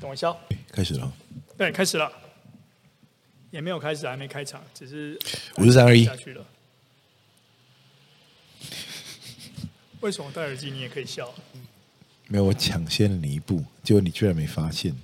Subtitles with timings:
[0.00, 0.34] 等我一下，
[0.72, 1.12] 开始了。
[1.58, 2.10] 对，开始了，
[3.50, 5.18] 也没有开始，还没开场，只是
[5.58, 6.44] 五四三二一下去了。
[10.00, 11.32] 为什么戴耳机你也可以笑？
[12.28, 14.96] 没有，我抢先了你一步，结果你居然没发现。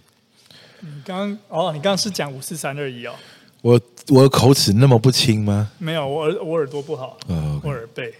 [0.81, 3.15] 你刚刚哦，你刚刚是讲五四三二一哦。
[3.61, 3.79] 我
[4.09, 5.71] 我的口齿那么不清吗？
[5.79, 8.15] 没有，我耳我耳朵不好，哦 okay、我耳背。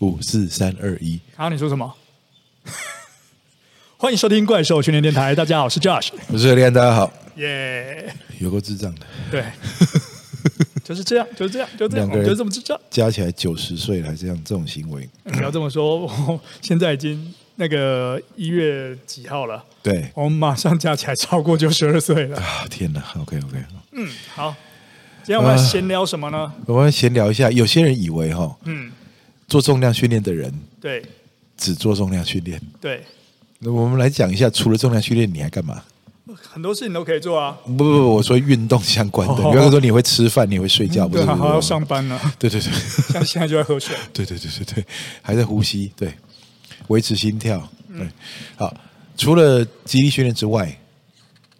[0.00, 1.94] 五四三二一，啊，你说什么？
[4.00, 9.42] 欢迎收听怪兽训练电台，大家好，我是 Josh，我是何练，大家好，耶、yeah，有个智障的，对，
[10.84, 19.64] 就是这样，就是这样，就这样，就这么智障，加起来九十岁了，这样这种行为，你要这么说，我现在已经那个一月几号了？
[19.82, 22.38] 对，我们马上加起来超过九十二岁了。
[22.38, 22.64] 啊！
[22.70, 24.54] 天哪，OK OK，嗯，好，
[25.24, 26.52] 今天我们闲聊什么呢？
[26.68, 28.92] 呃、我们闲聊一下，有些人以为哈，嗯，
[29.48, 31.02] 做重量训练的人，对，
[31.56, 33.02] 只做重量训练，对。
[33.60, 35.82] 那我们来讲一下，除了重量训练，你还干嘛？
[36.40, 37.58] 很多事情都可以做啊！
[37.64, 39.34] 不不不，我说运动相关的。
[39.50, 41.24] 比方说，你会吃饭，你会睡觉，不是？
[41.24, 42.20] 还要上班呢。
[42.38, 42.70] 对对对，
[43.12, 43.96] 像现在就在喝水。
[44.12, 44.86] 对对对对对，
[45.22, 46.12] 还在呼吸，对，
[46.88, 47.68] 维持心跳。
[47.88, 48.06] 对，
[48.56, 48.72] 好。
[49.16, 50.78] 除了肌力训练之外，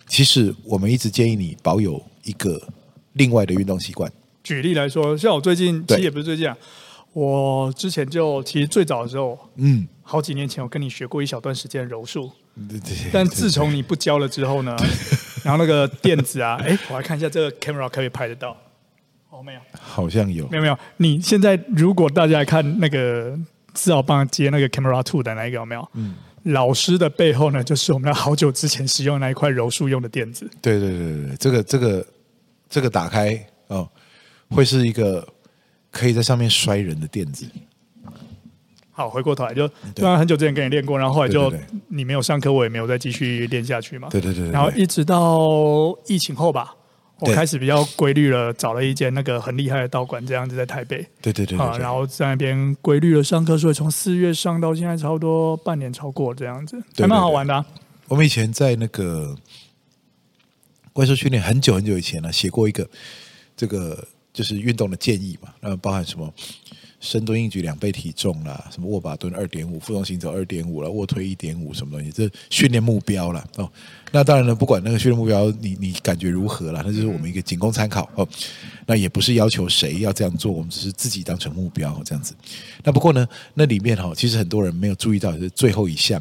[0.07, 2.61] 其实我们一直建议你保有一个
[3.15, 4.11] 另外的运动习惯。
[4.45, 6.57] 举例来说，像我最近，其实也不是最近啊。
[7.13, 12.31] 我之前就其实最早的时候，嗯，好几年前我跟你学过一小段时间柔术，
[12.69, 12.97] 对对。
[13.13, 14.77] 但自从你不教了之后呢，
[15.43, 18.57] 然后那个垫子啊， 哎，我来看一下这个 camera 可不可以拍得到？
[19.31, 20.79] 哦，没有，好像有，没有没有。
[20.99, 23.37] 你现在如果大家来看那个
[23.75, 25.89] 四号帮接那个 camera two 的那一个有没有？
[25.95, 30.49] 嗯，老师的背后呢，就是我们好久之前使用的那一块柔术用的垫子。
[30.61, 32.07] 对对对对，这个这个
[32.69, 33.89] 这个打开哦，
[34.51, 35.27] 会是一个。
[35.91, 37.47] 可以在上面摔人的垫子。
[38.91, 41.53] 好，回过头来就，当然很久之前跟你练过，然后后来就
[41.87, 44.09] 你没有上课，我也没有再继续练下去嘛。
[44.11, 44.51] 对对对。
[44.51, 46.75] 然后一直到疫情后吧，
[47.21, 51.07] 我开始比较规律了，找了一间那个很厉害的道馆，这样子在台北。
[51.23, 51.57] 对对对。
[51.57, 57.65] 啊，然后在那边规律的上课，所以从四月上到现在，差不多半年超过这样子，还蛮好玩的啊。
[58.09, 59.37] 我们以前在那个
[60.93, 62.91] 怪兽训练很久很久以前呢，写过一个
[63.57, 64.09] 这个。
[64.33, 66.33] 就是运动的建议嘛，那包含什么
[67.01, 72.11] 深蹲硬举两倍体重啦，什么握把蹲二点五，负重行走二点五了，卧推一点五，什么东西？
[72.11, 73.71] 这训练目标啦哦。
[74.11, 78.29] 那当然了，不管那个训练目标你你感觉如何啦，那就是我们一个仅供参考哦。
[78.87, 82.35] 那也不是要求谁要这样做，我们只是自己当成目标这样子。
[82.83, 86.21] 那不过呢，那里面哈，其实很多人没有注意到，是最后一项，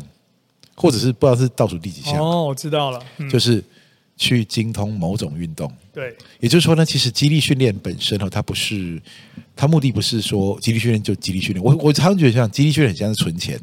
[0.75, 2.17] 或者是不知道是倒数第几项。
[2.17, 3.63] 哦，我知道了，嗯、就是。
[4.17, 9.00] 去精通某种运动，对，也就是说呢，其实肌力训练本身哦，它不是，
[9.55, 11.63] 它目的不是说肌力训练就肌力训练。
[11.63, 13.59] 我我常常觉得像肌力训练很像是存钱，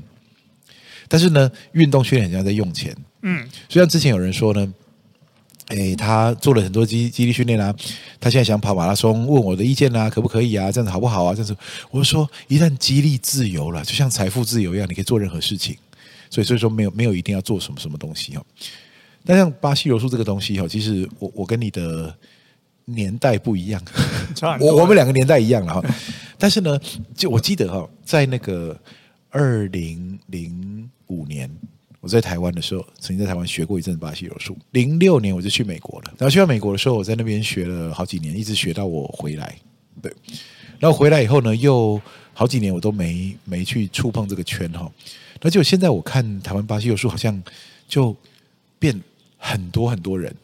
[1.08, 2.96] 但是呢，运动训练很像在用钱。
[3.22, 4.72] 嗯，所以像之前有人说呢，
[5.68, 7.74] 诶，他做了很多肌肌力训练啊，
[8.20, 10.70] 他现在想跑马拉松，问我的意见啊，可不可以啊？
[10.70, 11.34] 这样子好不好啊？
[11.34, 11.56] 这样子，
[11.90, 15.76] 我就说，一旦肌力自由了，就像财富自由一样，你可以做任何事情。
[16.30, 18.44] 所以所以说，没有没有一定要做什么什么东西哦。
[19.26, 22.14] 那像巴西柔术这个东西哈，其实我我跟你的
[22.84, 23.82] 年代不一样，
[24.60, 25.82] 我我们两个年代一样了哈。
[26.36, 26.78] 但是呢，
[27.14, 28.78] 就我记得哈，在那个
[29.30, 31.50] 二零零五年，
[32.00, 34.54] 我在台湾的时候，曾经在台湾学过一阵巴西柔术。
[34.72, 39.56] 零六年我就去美国了，然后去到美国的时候，我在那边学了好几年，一直学到我回来。
[40.02, 40.12] 对，
[40.78, 41.98] 然后回来以后呢，又
[42.34, 44.92] 好几年我都没没去触碰这个圈哈。
[45.40, 47.42] 那就现在我看台湾巴西柔术好像
[47.88, 48.14] 就
[48.78, 49.02] 变。
[49.46, 50.34] 很多很多人，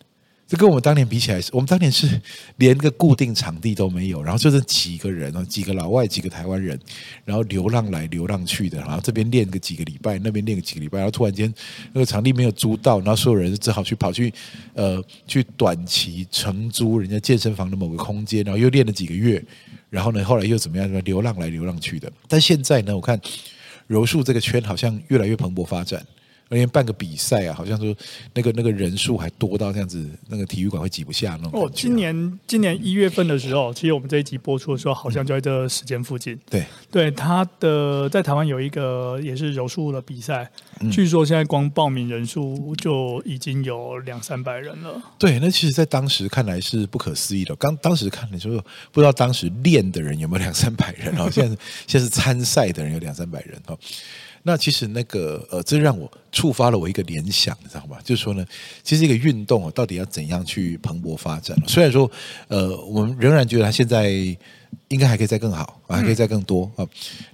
[0.46, 2.20] 这跟我们当年比起来，我们当年是
[2.56, 6.78] 连个固定场地都没有，然后就是几个人啊，几个老外，几个台湾人，
[7.24, 11.52] 然后流浪来流浪去的，然后这边练个几个礼拜，那边练个几个礼拜，然后突然间
[11.94, 14.30] 那个场地没有租到，然后所有人只好去跑去
[14.74, 19.42] 呃去短期承租人家健身房的某个空间，然后又练了几个月，
[19.88, 21.04] 然后呢后来又怎么样？
[21.04, 22.12] 流浪来流浪去的。
[22.28, 23.18] 但现在呢，我看
[23.86, 26.04] 柔术这个圈好像越来越蓬勃发展。
[26.56, 27.94] 连办个比赛啊，好像说
[28.34, 31.62] 那个那个人数还多到这样子，那个体育馆会挤不下那种。
[31.62, 36.38] 哦，今年今年一月份的时候，其实我们这一集播出的时候，好像就在这时间附近。
[36.50, 45.00] 对对，他的在台湾有一个也是柔术的比赛，嗯，据说现在光报名人数就已经有两三百人了。
[45.18, 47.54] 对，那其实，在当时看来是不可思议的。
[47.56, 48.60] 刚当时看的时候，
[48.90, 53.78] 不知道当时练的人有没有两三百人哦，现在现在是参赛的人有两三百人哦。
[54.42, 57.98] 那其实那个呃，这让我触发了我一个联想，你知道吗？
[58.02, 58.44] 就是说呢，
[58.82, 61.56] 其实一个运动啊到底要怎样去蓬勃发展？
[61.66, 62.10] 虽然说
[62.48, 64.10] 呃，我们仍然觉得它现在
[64.88, 66.86] 应该还可以再更好，还可以再更多啊。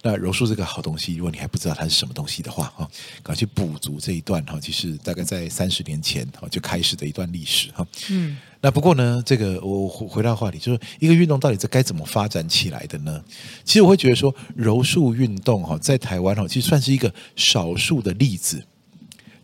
[0.03, 2.89] 那柔术这个好东西，如果你还不知道它是什么东西的话，哈，
[3.23, 4.59] 赶快去补足这一段哈。
[4.61, 7.87] 其实大概在三十年前哈就开始的一段历史哈。
[8.11, 8.37] 嗯。
[8.61, 13.23] 那不过呢，这个我回到话题，就是一个运动到底这该怎么发展起来的呢？
[13.65, 18.65] 其实我会觉得说，柔术运动哈，在台湾哈，其实算是一个少数的例子，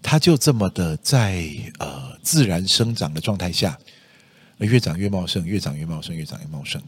[0.03, 1.47] 它就这么的在
[1.79, 3.79] 呃自然生长的状态下，
[4.59, 6.83] 越长越茂盛，越长越茂盛，越长越茂盛。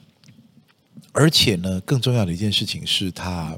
[1.14, 3.56] 而且呢，更重要的一件事情是它，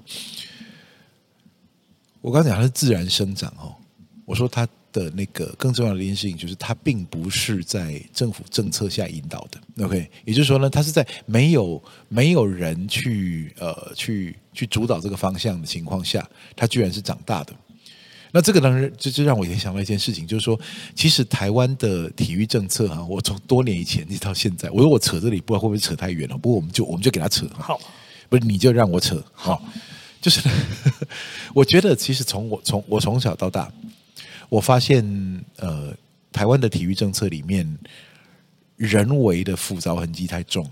[2.21, 3.75] 我刚讲它是自然生长哦。
[4.27, 10.11] 我说它的那个更重要的一件事情就是它并不是在政府政策下引导的，OK？
[10.25, 17.55] 也就是说呢，它是在没有没有人去呃去去主导这个方向的情况下，它居然是长大的。
[18.37, 20.61] 那这个当然，就就让我联想到一件事情，就是说，
[20.95, 27.81] 其实台湾的体育政策啊，我从多年以前一直到现在，我说我扯这里不知道会不会扯太远了，不过我们就我们就给他扯好，
[28.29, 29.65] 不是你就让我扯好，
[30.21, 30.47] 就是
[31.55, 33.73] 我觉得其实从我从我从小到大，
[34.51, 35.03] 我发现
[35.57, 35.97] 呃，
[36.31, 37.67] 台湾的体育政策里面
[38.77, 40.71] 人为的复杂痕迹太重。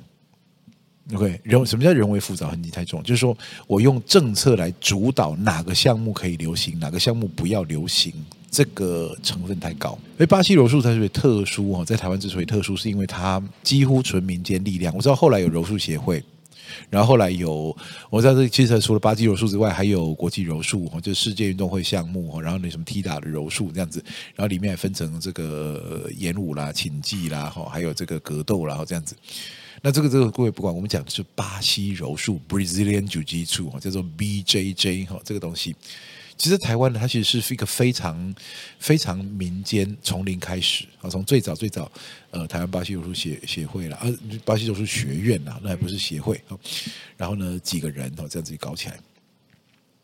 [1.12, 3.02] OK，人什么叫人为复杂痕迹太重？
[3.02, 3.36] 就是说
[3.66, 8.10] 我用政策来主导哪个项目可以流行，哪个项目不要流行，
[8.50, 9.90] 这个成分太高。
[10.16, 14.94] 所以巴西柔术它特别特殊哦，在台湾之所以特殊，是因为它几乎纯民间力量。
[14.96, 16.24] 我知道后来有柔术协会，
[16.88, 17.76] 然后后来有
[18.08, 24.02] 我知道这其实除了巴西柔术之外，还有国际柔术哦，就世界运动会项目哦，然后那什么踢打的柔术这样子，
[24.34, 29.14] 然后里面还分成这个演武啦、擒技啦，哈，还有这个格斗啦，然后这样子。
[29.86, 35.76] 那这个这个各位不管，我们讲的是巴西柔术 （Brazilian Jiu-Jitsu） 叫做 BJJ 哈，这个东西，
[36.38, 38.34] 其实台湾呢，它其实是一个非常
[38.78, 41.92] 非常民间，从零开始啊，从最早最早，
[42.30, 44.10] 呃，台湾巴西柔术协协会了，呃，
[44.46, 46.56] 巴西柔术学院啦，那还不是协会啊，
[47.18, 48.98] 然后呢，几个人哦这样子搞起来，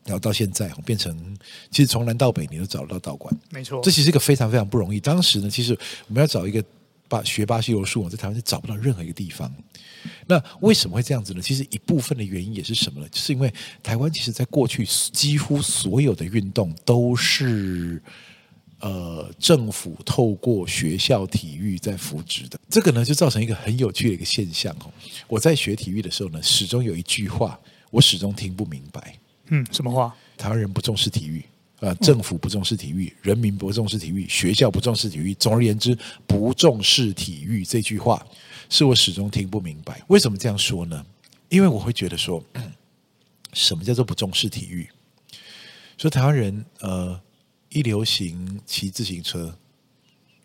[0.05, 1.35] 然后到现在变成，
[1.71, 4.99] 其实从南到北你都找得到道馆，没错，这其实是一个非常非常不容易。
[4.99, 5.75] 当时呢，其实
[6.07, 6.63] 我们要找一个。
[7.11, 9.53] 巴学巴西柔术，我在台湾是找不到任何一个地方。
[10.27, 11.41] 那为什么会这样子呢？
[11.41, 13.09] 其实一部分的原因也是什么呢？
[13.09, 13.53] 就是因为
[13.83, 18.01] 台湾其实在过去几乎所有的运动都是
[18.79, 22.57] 呃政府透过学校体育在扶植的。
[22.69, 24.89] 这个呢，就造成一个很有趣的一个现象哦。
[25.27, 27.59] 我在学体育的时候呢，始终有一句话
[27.89, 29.15] 我始终听不明白。
[29.49, 30.15] 嗯，什么话？
[30.37, 31.43] 台湾人不重视体育。
[31.81, 35.33] 呃，政府不重视体育，人民不重视体育，学校不重视体育。
[35.33, 35.97] 总而言之，
[36.27, 38.23] 不重视体育这句话，
[38.69, 39.99] 是我始终听不明白。
[40.05, 41.03] 为什么这样说呢？
[41.49, 42.43] 因为我会觉得说，
[43.53, 44.87] 什么叫做不重视体育？
[45.97, 47.19] 说台湾人呃，
[47.69, 49.45] 一流行骑自行车，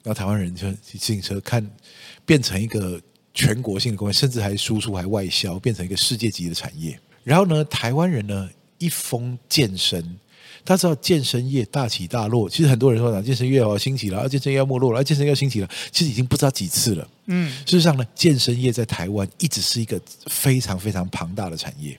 [0.02, 1.70] 然后台湾人就骑自行车看
[2.24, 2.98] 变成一个
[3.34, 6.98] 全国性的工业，甚至还输出还外销，变成一个世界级的产业。
[7.22, 8.48] 然后呢，台湾人呢
[8.78, 10.18] 一封健身。
[10.66, 17.08] 他知道健身业大起大落，其实很多人说讲健身业要兴起了，而健身业要没落了，而健身业要兴起了，其实已经不知道几次了。
[17.26, 21.98] 嗯，事实上呢，健身业在台湾一直是一个非常非常庞大的产业。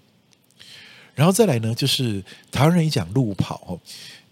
[1.16, 3.80] 然后再来呢，就是台湾人一讲路跑哦，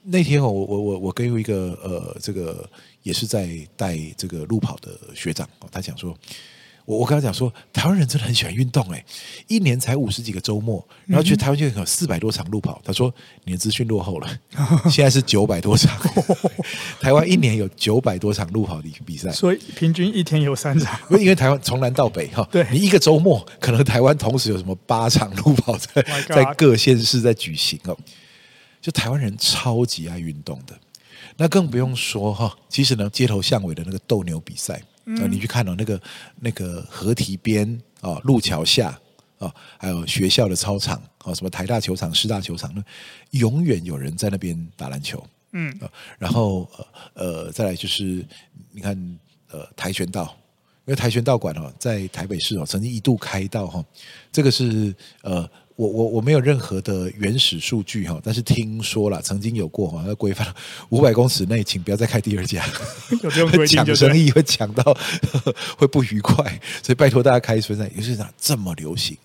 [0.04, 2.70] 那天哦，我我我我跟一个呃，这个
[3.02, 6.16] 也是在带这个路跑的学长哦，他讲说。
[6.86, 9.04] 我我跟他讲说，台湾人真的很喜欢运动哎，
[9.48, 12.80] 一年才五十几个周末，然后去台湾就有四百多场路跑。
[12.86, 14.40] 他说你的资讯落后了，
[14.90, 16.00] 现在是九百多场，
[17.02, 21.00] 台湾一年有九百多场路跑的比赛，所以平均一天有三场。
[21.12, 27.98] 因为台湾从南到北哈，对你一个周末可能台湾同时有什么八场路跑在在各县市在举行哦，
[28.80, 30.78] 就台湾人超级爱运动的，
[31.38, 34.80] 那更不用说哈，其实呢街头巷尾的那个斗牛比赛。
[35.06, 36.02] 嗯，你去看到那个
[36.40, 39.00] 那个河堤边啊，路桥下
[39.40, 42.84] 啊，还有学校的操场啊，什么台大球场、师大球场，那
[43.32, 45.24] 永远有人在那边打篮球。
[45.54, 45.74] 嗯，
[46.20, 46.70] 然后
[47.14, 48.26] 呃，再来就是
[48.72, 49.20] 你看
[49.52, 50.36] 呃跆拳道，
[50.86, 53.84] 因为跆拳道馆哦，在台北市哦，曾经一度开到哈，
[54.32, 55.50] 这个是呃。
[55.76, 60.48] 我我我没有任何的原始数据哈，但是听说了曾经有过哈，要规范
[60.88, 62.66] 五百公尺内，请不要再开第二家，
[63.22, 64.98] 有这种规定，抢生意会抢到
[65.78, 66.46] 会不愉快，
[66.82, 67.92] 所以拜托大家开分赛。
[67.94, 69.18] 尤其是这么流行，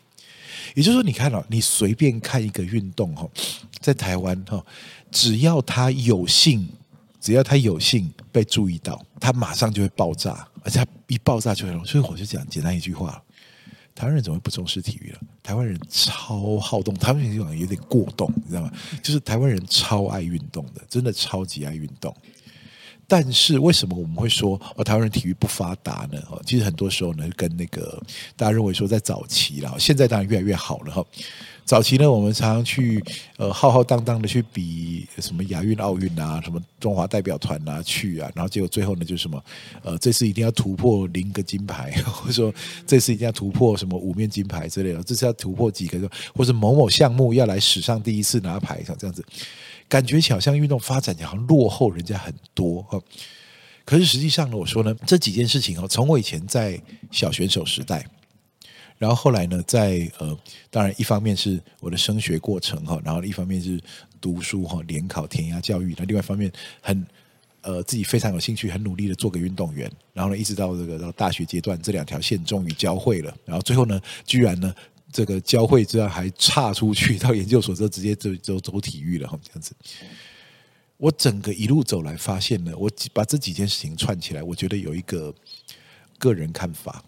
[0.75, 3.29] 也就是说，你看哦，你随便看一个运动哈，
[3.79, 4.61] 在台湾哈，
[5.13, 6.69] 只要他有幸，
[7.21, 13.23] 只要他有幸被注意到，他马上就会爆炸，而且他一爆炸就会，所以我就讲简单一句话。
[14.01, 15.21] 台湾人怎么会不重视体育了？
[15.43, 18.73] 台湾人超好动，台湾人好像有点过动，你知道吗？
[19.03, 22.17] 就是台湾人超爱运动的，真的超级爱运动。
[23.11, 26.23] 但是为什么我们会说哦，台湾人体育不发达呢？
[26.31, 28.01] 哦，其实很多时候呢，跟那个
[28.37, 31.05] 大家认为说在早期了，现在当然越来越好了哈。
[31.65, 33.03] 早期呢，我们常常去
[33.37, 39.43] 呃浩浩荡荡的去比什么亚运、奥运啊，什么中华代表团啊去啊，然后结果最后呢，就是什么
[39.83, 42.55] 呃这次一定要突破零个金牌， 或者说
[42.87, 49.25] 这次一定要突破什么五面金牌之类的，这次要突破几个，或者某某项目要来史上第一次拿牌，像这样子，
[49.91, 52.99] 感觉起好像运动发展好像落后人家很多哈。
[53.85, 56.81] 可是实际上呢，我说呢，这几件事情哦，从我以前在
[57.11, 58.07] 小选手时代。
[58.99, 63.81] 然后后来呢，在呃，当然一方面是我的升学过程哈，然后一方面是
[64.21, 67.07] 读书哈，联考填鸭教育，那另外一方面很
[67.63, 74.75] 呃自己非常有兴趣，很努力的做个运动员，然后呢，一直到这个到大学阶段，这两条线终于交汇了，然后最后呢，居然呢，
[75.13, 79.75] 这个交汇之外还岔出去到研究所之后，直接就走走体育了哈，这样子。
[80.97, 85.35] 我整个一路走来，发现呢，我把这几件事情串起来，我觉得有一个
[86.19, 87.05] 个人看法。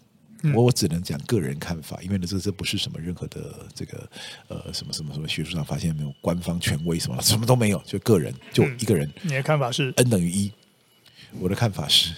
[0.53, 4.09] 我我只能讲个人看法，因为呢，这这不是什么任何的这个
[4.49, 9.09] 呃什么什么什么学术上发现没有官方权威什么什么都没有，就个人就一个人。
[9.21, 10.51] 你的看法是 N 等于一，
[11.39, 12.13] 我的看法是，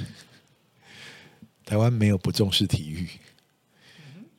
[1.65, 3.07] 台湾没有不重视体育，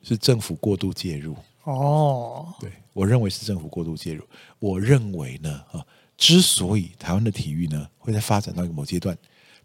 [0.07, 1.35] 是政府过度介入。
[1.63, 4.23] 哦，对，我认为是政府过度介入。
[4.59, 5.85] 我认为呢，啊，
[6.15, 9.17] 之所以台湾的体育呢会在发展到一个某阶段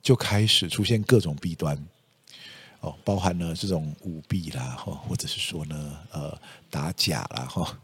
[0.03, 1.79] 就开始出现各种弊端。
[2.81, 6.37] 哦，包含了这种舞弊啦，哈，或者是说呢，呃，
[6.69, 7.79] 打假啦，哈，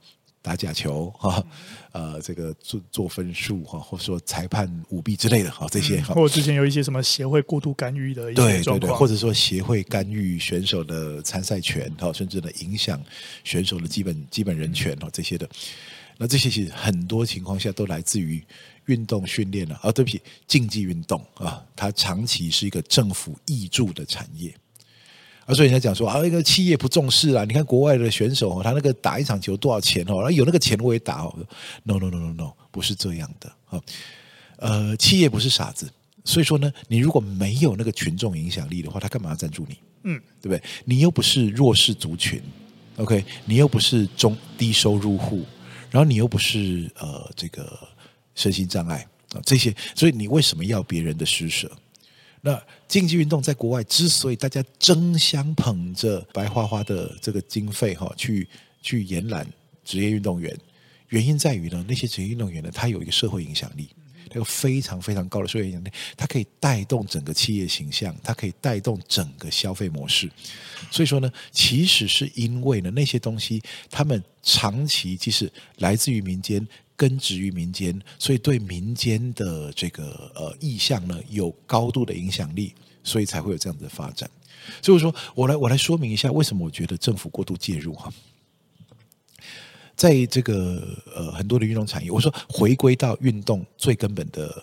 [0.48, 1.44] 打假球，哈，
[1.92, 12.98] 呃，这个做做分数，哈，或者说裁判舞弊之类的，哈，这些，或者之前有一些什么协会过度干预的一些状况，对对对，或者说协会干预选手的参赛权，哈，甚至呢影响
[13.44, 15.46] 选手的基本基本人权，哈，这些的，
[16.16, 18.42] 那这些其实很多情况下都来自于
[18.86, 24.54] 运动训练了，啊，对不起，竞技运动啊，它长期是一个政府挹注的产业。
[25.48, 27.42] 啊，所以人家讲说啊，那个企业不重视啊。
[27.46, 30.16] 你看国外的选手，他那个打一场球多少钱哦？
[30.16, 31.34] 然后有那个钱我也打哦。
[31.84, 33.80] No no no no no，不是这样的啊。
[34.58, 35.90] 呃，企业不是傻子，
[36.22, 39.78] 所以说呢，你如果没有那个群众影响力的话，他干嘛要赞助你？
[40.02, 40.62] 嗯，对不对？
[40.84, 42.42] 你又不是弱势族群
[42.96, 43.24] ，OK？
[43.46, 45.46] 你又不是中低收入户，
[45.90, 47.78] 然后你又不是呃这个
[48.34, 51.70] 身心障碍啊这些，所以你为什么要别人的施舍？
[52.48, 58.48] 那竞技运动在国外之所以大家争相捧着白花花的这个经费哈，去
[58.80, 59.46] 去延揽
[59.84, 60.56] 职业运动员，
[61.10, 63.90] 原因在于呢，那些职业运动员呢，他有一个社会影响力，
[64.30, 70.30] 他有非常非常高的社会影响力，他可以带动整个企业形象，他可以带动整个消费模式。
[70.90, 76.66] 所以说呢，其实是因为呢，那些东西他们长期其实来自于民间。
[76.98, 82.74] 根植于民间，所以对民间的这个呃意向呢有高度的影响力，
[83.04, 84.28] 所以才会有这样子的发展。
[84.82, 88.12] 所以说我来我来说明一下，为什么我觉得政府过度介入哈，
[89.94, 90.82] 在这个
[91.14, 94.60] 呃很多的运动产业，我说回归到运动最根本的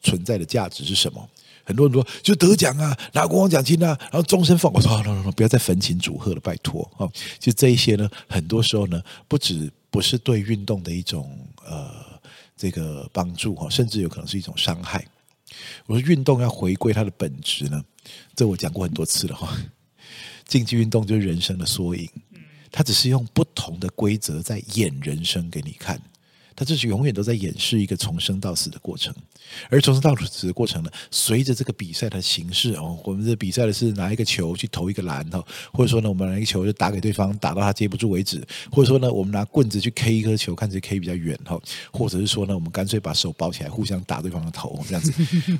[0.00, 1.28] 存在的价值是什么？
[1.64, 4.72] 很多人说就得奖啊，拿国王奖金啊，然后终身放。
[4.72, 7.04] 我说 no no no，不要再焚琴煮喝了，拜托啊！
[7.38, 9.70] 就这一些呢，很多时候呢，不止。
[9.94, 12.20] 不是对运动的一种呃
[12.56, 15.06] 这个帮助哈，甚至有可能是一种伤害。
[15.86, 17.84] 我说运动要回归它的本质呢，
[18.34, 19.56] 这我讲过很多次了哈。
[20.46, 22.08] 竞技运动就是人生的缩影，
[22.70, 26.00] 它只是用不同的规则在演人生给你看。
[26.56, 29.14] 他这是永远都在演示一个从生到死的过程，
[29.68, 45.12] 而从生到死的过程呢，随着这个比赛的形式哦，我们这比赛的是拿一个球去投一个篮哈，或者说呢，我们拿一个球就打给对方，打到他接不住为止，或者说呢，我们拿棍子去 K 一颗球，看谁 K 比较远哈，或者是说呢，我们干脆把手包起来，互相打对方的头这样子。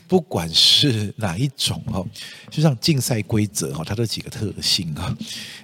[0.07, 2.05] 不管是哪一种哈，
[2.51, 5.17] 就像竞赛规则哈，它的几个特性哈，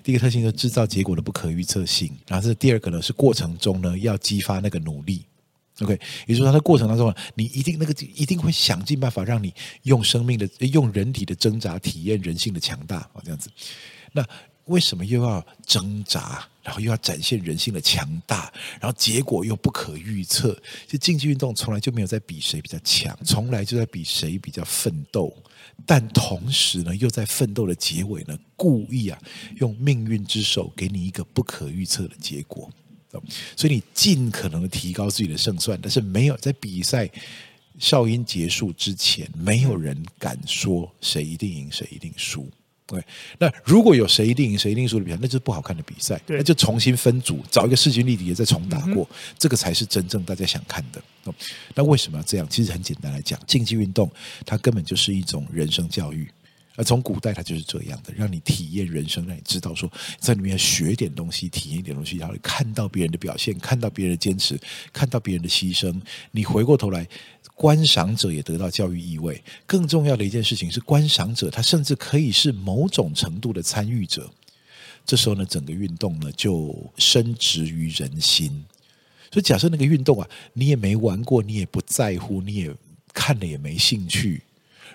[0.03, 5.20] 第一个特性是制造结果的不可预测性，然后这第二个呢是过程中呢要激发那个努力。
[5.81, 9.53] OK，也就是说，它的过程当中，你一定那个一定会想尽办法让你
[9.85, 13.51] 用生命的、用人体的挣扎体验人性的强大啊，这样子。
[14.13, 14.23] 那
[14.67, 20.57] 为什么又要挣扎，然后又要展现人性的强大，然后结果又不可预测？
[20.87, 25.35] 就竞技运动从来就没有在比谁比较强，从来就在比谁比较奋斗，
[25.87, 29.19] 但同时呢，又在奋斗的结尾呢，故意啊，
[29.57, 32.71] 用命运之手给你一个不可预测的结果。
[33.57, 37.11] 所以你尽可能的提高自己的胜算，但是没有在比赛
[37.79, 42.49] 哨音结束之前，没有人敢说谁一定赢，谁一定输。
[42.87, 43.01] 对，
[43.39, 46.21] 那如果有谁一定赢谁一定输的比赛，那就是不好看的比赛。
[46.27, 51.01] 那就重新分组，找一个势均力敌的再重打过，嗯、这个才是真正大家想看的。
[51.75, 52.47] 那为什么要这样？
[52.51, 54.11] 其实很简单来讲，竞技运动
[54.45, 56.29] 它根本就是一种人生教育。
[56.77, 64.59] 而从古代它就是这样的，让你体验人生，让你知道说，在里面学点东西，体验一点东西，然后看到别人的表现，看到别人的坚持，
[64.93, 66.01] 看到别人的牺牲，
[66.31, 67.07] 你回过头来，
[67.55, 69.43] 观赏者也得到教育意味。
[69.67, 74.31] 更重要的一件事情是，观赏者他甚至可以是某种程度的参与者。
[75.05, 78.65] 这时候呢，整个运动呢就深植于人心。
[79.33, 82.75] 所以假设那个运动啊，你也没玩过，你也不在乎，你也
[83.13, 84.43] 看了也没兴趣。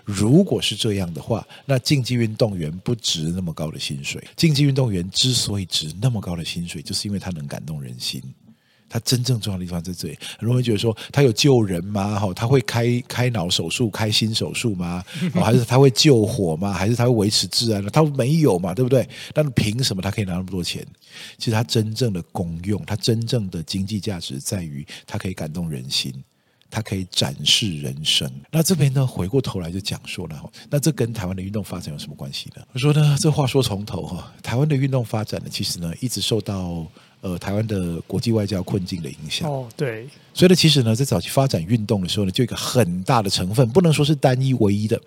[0.04, 4.24] 如果是这样的话，那竞技运动员不值那么高的薪水。
[4.36, 8.22] 竞技运动员之所以值那么高的薪水，就是因为他能感动人心。
[8.88, 10.18] 他真正重要的地方在这里。
[10.38, 12.20] 很多人觉得说他有救人吗？
[12.20, 15.04] 哈，他会开开脑手术、开心手术吗？
[15.34, 16.72] 还是他会救火吗？
[16.72, 17.90] 还是他会维持治安呢？
[17.90, 19.10] 他没有嘛，对不对？
[19.34, 20.86] 那凭什么他可以拿那么多钱？
[21.38, 26.14] 其实他真正的功用，他真正的经济价值在于他可以感动人心。
[26.76, 28.30] 它可以展示人生。
[28.52, 32.62] 那这边呢，回过头来就讲说了，那这跟台湾的运动发展有什么关系呢？
[32.74, 36.86] 我说呢，这话说从头哈，台湾的运动发展呢，其实呢，一直受到
[37.22, 39.50] 呃台湾的国际外交困境的影响。
[39.50, 40.08] 哦，对。
[40.34, 45.00] 所以呢，其实呢，在早期发展运动的时候呢，就有一个很大的成分，不能说是单一唯一的，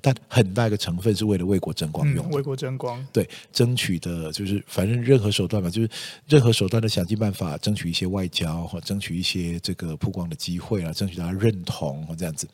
[0.00, 2.30] 但很大一个成分是为了为国争光用的。
[2.30, 3.06] 嗯，为国争光。
[3.12, 5.88] 对，争取的就是反正任何手段吧，就是
[6.26, 12.48] 任何手段的想尽办法争取一些外交或争取一些这个曝光的机会啊，争取大家认同或这样子。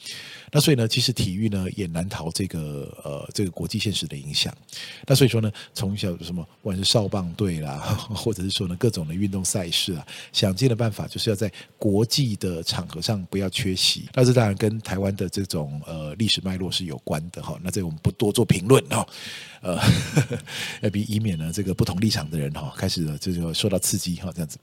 [0.50, 4.54] 那所以呢，其实体育呢也难逃这个呃这个国际现实的影响。
[5.06, 7.78] 那所以说呢，从小什么不管是少棒队啦，
[8.14, 17.58] 或者是说呢各种的运动赛事啊，想尽的办法就是要在国际的场合上不要缺席，那这当然跟台湾的这种呃历史脉络是有关的哈。
[17.62, 19.06] 那这我们不多做评论哈，
[19.60, 19.78] 呃，
[20.82, 24.58] 要比以免呢这个不同立场的人哈开始了这就受到刺激哈这样子。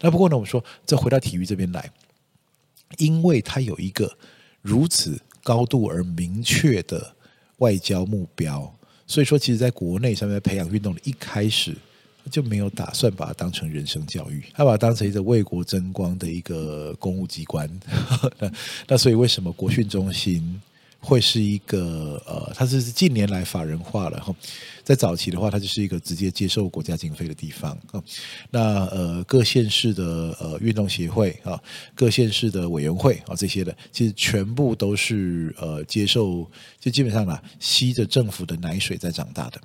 [0.00, 1.90] 那不过呢，我们说这回到体育这边来，
[2.98, 4.16] 因为它有一个
[4.62, 7.14] 如此高度而明确的
[7.58, 8.74] 外交目标，
[9.06, 11.72] 所以说其实在国内上面培养运动的一开始。
[12.28, 17.70] 就没有打算把它当成人生教育，他把它当成一个为国争光的一个公务机关。
[18.40, 18.52] 那
[18.88, 20.60] 那所以为什么国训中心
[21.06, 24.34] 会是一个呃，它是近年来法人化了哈，
[24.82, 28.02] 在早期的话，它就是一个直接接受国家经费的地方啊。
[28.50, 30.04] 那呃各县市的
[30.40, 31.62] 呃运动协会啊，
[31.94, 39.60] 各县市的委员会啊这些的，其实全部都是呃接受，就基本上啊吸着政府的奶水在长大的。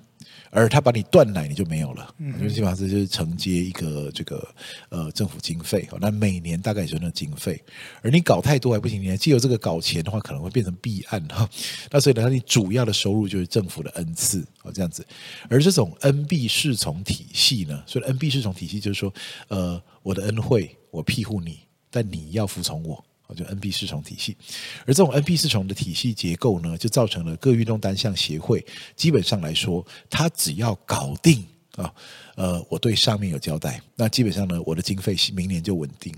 [0.52, 2.14] 而他把你断奶，你就没有了。
[2.20, 4.48] 嗯，因为基本上这就是承接一个这个
[4.90, 7.60] 呃政府经费，那每年大概也就那经费。
[8.02, 11.50] 而你搞太多还不行，你还借由这个搞钱的话，可能会变成弊案哈。
[11.90, 15.06] 那所以呢，你主要的收入就是政府的恩赐啊，这样子。
[15.50, 19.14] 而这种恩庇侍从体系呢，所以恩庇侍从体系就是说，
[19.48, 21.60] 呃，我的恩惠我庇护你，
[21.90, 23.04] 但你要服从我。
[23.36, 24.36] 就 N B 四重体系，
[24.82, 28.66] 而这种 N B 四重的体系结构呢，就造成了各运动单项协会
[28.96, 31.94] 基本上来说，他只要搞定啊，
[32.36, 36.14] 呃，我对上面有交代，那基本上呢，我的经费明年就稳定。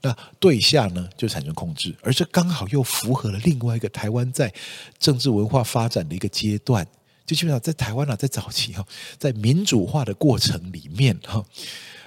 [0.00, 4.52] 那对下呢，就产生控制，而这刚好又符合了另外一个台湾在
[4.98, 6.86] 政治文化发展的一个阶段，
[7.26, 8.86] 就基本上在台湾啊，在早期哈，
[9.18, 11.44] 在民主化的过程里面哈。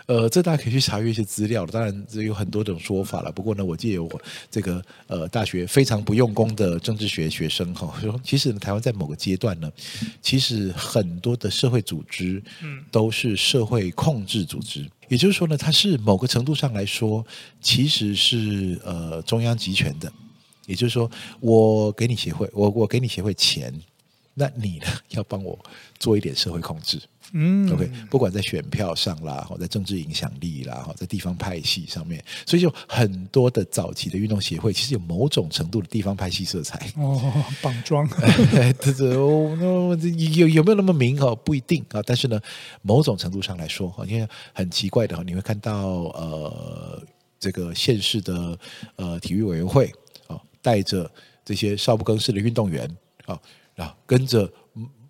[0.08, 3.32] 呃，这大家可以去查阅一些资料，当然这有很多种说法了。
[3.32, 9.72] 不过呢，我借由我这个呃大学非常不用功的政治学学生哈，说其实呢，台湾在某个阶段呢，
[10.22, 12.42] 其实很多的社会组织
[12.92, 17.26] 都是社会控制组织，也就是说呢，它是某个程度上来说，
[17.62, 20.12] 其实是呃中央集权的。
[20.68, 23.72] 也就是说，我给你协会，我我给你协会钱，
[24.34, 25.58] 那你呢要帮我
[26.00, 27.00] 做一点社会控制。
[27.34, 36.80] 嗯，OK，不管在选票上啦，或在政治影响力啦，或在地方派系上面，所以就很多的早期的运动协会，其实有某种程度的地方派系色彩。
[36.96, 38.08] 哦，绑桩，
[38.80, 41.36] 这这有有没有那么明哦？
[41.36, 42.02] 不一定啊。
[42.06, 42.40] 但是呢，
[42.82, 47.02] 某种程度上来说，哈，因为很奇怪的哈，你会看到呃，
[47.40, 48.58] 这个县市的
[48.96, 49.92] 呃体育委员会
[50.28, 51.10] 啊，带着
[51.44, 52.90] 这些少不更事的运动员
[53.26, 53.38] 啊，
[53.76, 54.50] 然后跟着。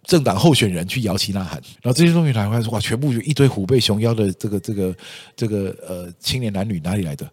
[0.05, 4.95] 政党候选人去摇旗呐喊，然后这些东西拿回来说哇，全部就一堆虎背熊腰的这个这个
[5.35, 7.29] 这个呃青年男女哪里来的？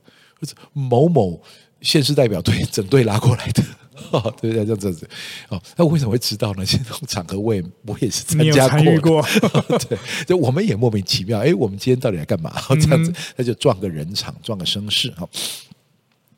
[0.72, 1.40] 某某
[1.82, 3.62] 县市代表队整队拉过来的，
[4.10, 5.08] 哦、对对，这样子
[5.48, 5.62] 哦。
[5.76, 6.66] 那我为什么会知道呢？
[6.66, 8.66] 这种场合我也我也是参加
[9.00, 9.22] 过，过
[9.88, 12.52] 对，就我们也莫名其妙，哎，我们今天到底来干嘛？
[12.80, 15.28] 这样子，那就撞个人场，撞个声势哈。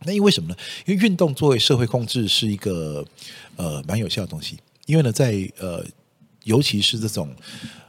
[0.05, 0.57] 那因为什么呢？
[0.85, 3.03] 因为运动作为社会控制是一个
[3.57, 5.83] 呃蛮有效的东西，因为呢，在呃。
[6.45, 7.35] 尤其是这种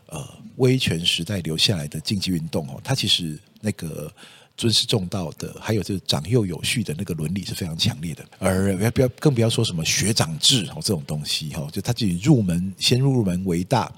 [0.07, 4.11] 呃威权时代留下来的竞技运动哦，它其实那个。
[4.57, 13.91] 尊师重道的，还有就是长幼有序的那个伦理是非常强烈的，而不要更不要说什么学长制哦这种东西哈，就他自己入门先入门为大，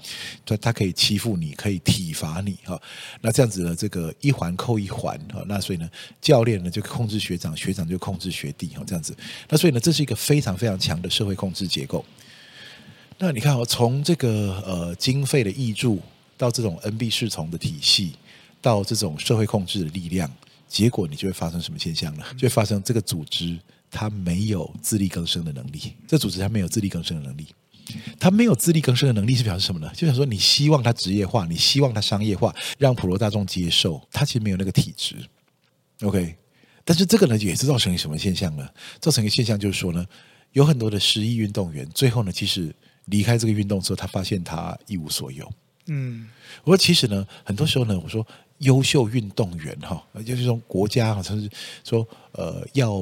[0.44, 2.76] 他他可以欺负你，可以体罚你哈，
[3.20, 5.88] 那这样子呢，这个一环扣一环哈，那所以呢，
[6.20, 9.16] 教练呢就控制学长，学长就控制学弟哈，这样子，
[9.48, 12.04] 那所以呢，这是一个非常非常强的社会控制结构。
[13.20, 16.00] 那你看哦，从这个呃经费的挹注
[16.36, 18.12] 到这种 NB 侍从的体系，
[18.62, 20.30] 到这种社会控制的力量。
[20.68, 22.24] 结果你就会发生什么现象呢？
[22.36, 23.58] 就会发生这个组织
[23.90, 25.94] 它没有自力更生的能力。
[26.06, 27.46] 这组织它没有自力更生的能力，
[28.20, 29.90] 它没有自力更生的能力是表示什么呢？
[29.96, 35.16] 就想说你希望它职业化，你希望它商业化，让普罗大众接受，它其实没有那个体质。
[36.02, 36.36] OK，
[36.84, 38.68] 但是这个呢也是造成什么现象呢？
[39.00, 40.06] 造成一个现象就是说呢，
[40.52, 42.72] 有很多的失意运动员最后呢，其实
[43.10, 45.50] 离开这个运动之后，他发现他一无所有。
[45.86, 46.28] 嗯，
[46.64, 48.26] 我说其实呢，很多时候呢，我说。
[48.62, 51.48] 优秀运动员哈，就是说国家好像是
[51.84, 52.92] 说呃要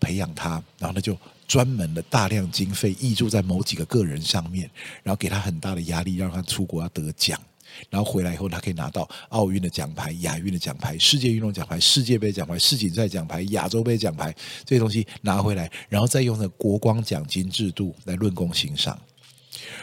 [0.00, 4.68] 培养他，然后呢就专门的大量经费挹注在某几个个人上面，
[5.04, 7.40] 然后给他很大的压力，让他出国要得奖，
[7.88, 19.00] 然后回来以后他可以拿到奥运的奖牌、亚运的奖牌、世界运动奖牌、世界杯奖牌、世锦赛奖牌、亚洲杯奖牌这些东西拿回来，然后再用那国光奖金制度来论功行赏，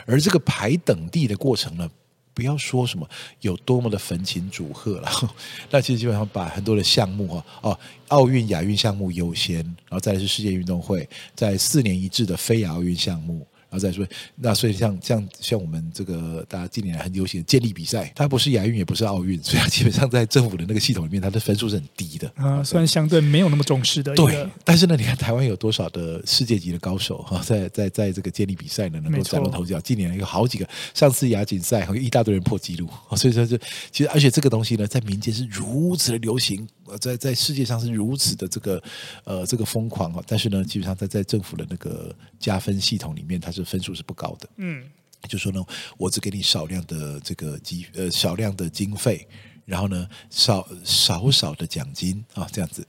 [0.05, 1.89] 而这个排等地的过程呢？
[2.33, 3.07] 不要说什么
[3.41, 5.11] 有多么的焚琴煮鹤了，
[5.69, 13.45] 那其实基本上把很多的项目哈哦，奥运、亚运项目优先，然后再是世界运动会，在四年一致的非亚运项目。
[13.71, 14.05] 然后再说，
[14.35, 22.61] 那所以像像像我们这个大家近年来很流行的健力比赛，它不是亚运也不是奥运，所以它基本上在政府的那个系统里面，它的分数是很低的啊。
[22.61, 24.45] 虽然相对没有那么重视的，对。
[24.65, 29.79] 但是呢，你看台湾有多少的世界级的高手哈，在在在这个健力比赛呢，能够崭露头角。
[29.79, 32.89] 近年来有好几个，上次亚锦赛还有一大堆人破纪录。
[33.15, 33.57] 所以说，就
[33.89, 36.67] 其实而且这个东西呢，在民间是如此的流行。
[36.97, 38.83] 在在世界上是如此的这个
[39.23, 44.49] 呃这个疯狂啊，但是呢，基本上在在政府的那个加分系统里面，它是分数是不高的。
[44.57, 44.83] 嗯，
[45.27, 45.63] 就说呢，
[45.97, 49.27] 我只给你少量的这个经呃少量的经费，
[49.65, 52.85] 然后呢少少少的奖金啊，这样子。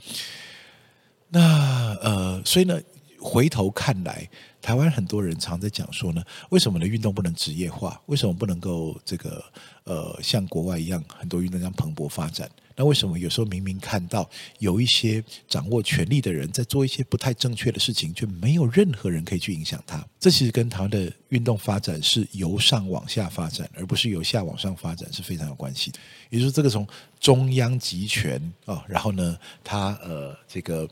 [1.28, 2.80] 那呃，所以呢，
[3.18, 4.28] 回头看来，
[4.60, 8.00] 台湾很多人常在讲说呢，为什么呢运动不能职业化？
[8.06, 9.42] 为什么不能够这个
[9.84, 12.50] 呃像国外一样，很多运动这样蓬勃发展？
[12.76, 20.04] 那为什么有时候明明看到有一些掌握权力的人在做一些不太正确的事情，却没有任何人可以去影响他？
[20.20, 25.98] 这其实跟台湾的运动发展是由上往下发展，而不是由下往上发展，是非常有关系的。
[26.30, 26.86] 也就是这个从
[27.20, 30.88] 中央集权啊、然后呢，他呃这个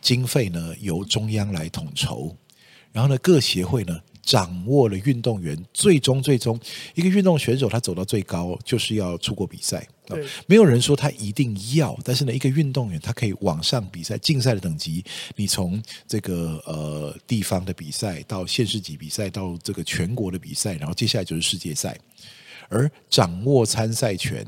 [0.00, 2.34] 经费呢由中央来统筹，
[2.92, 4.00] 然后呢各协会呢。
[4.24, 6.58] 掌握了运动员最终最终
[6.94, 9.86] 一个运动选手，他走到最高就是要出国比赛。
[10.06, 15.02] 对，没有人说他一定要，但是呢，一个运动员他可以往上比赛，竞赛的等级，
[15.36, 21.98] 你从这个呃地方的比赛到县市级比赛，到这个全国的比赛，然后接下来就是世界赛。
[22.68, 24.46] 而掌握参赛权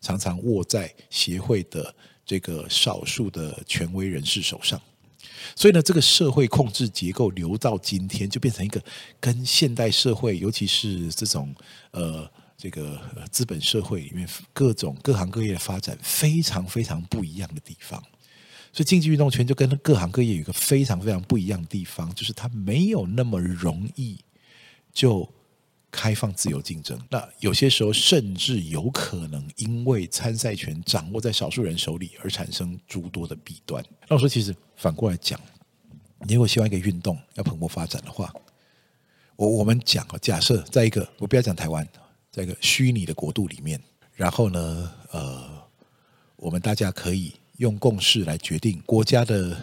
[0.00, 1.94] 常常握在协会的
[2.24, 4.80] 这个少数的权威人士手上。
[5.54, 8.82] 所以呢，这个社会控制结构留到今天，就变成一个
[9.20, 11.54] 跟现代社会，尤其是这种
[11.92, 18.02] 呃这个资本社会里面各种各行各业的发展非常非常不一样的地方。
[18.72, 24.18] 所以竞技运动圈就跟各行各业有一个非常非常不一样的地方，就是它没有那么容易
[24.92, 25.26] 就
[25.90, 27.00] 开放自由竞争。
[27.08, 33.82] 那有些时候甚至有可能因为参赛权掌握在少数人手里而产生诸多的弊端。
[34.08, 34.54] 那我说，其实。
[34.80, 35.40] 反过来讲，
[36.20, 38.32] 你如果希望一个运动要蓬勃发展的话，
[39.34, 41.84] 我我们讲，假设在一个我不要讲台湾，
[42.30, 43.80] 在一个虚拟的国度里面，
[44.14, 45.62] 然后呢，呃，
[46.36, 49.56] 我们大家可以用共识来决定国家的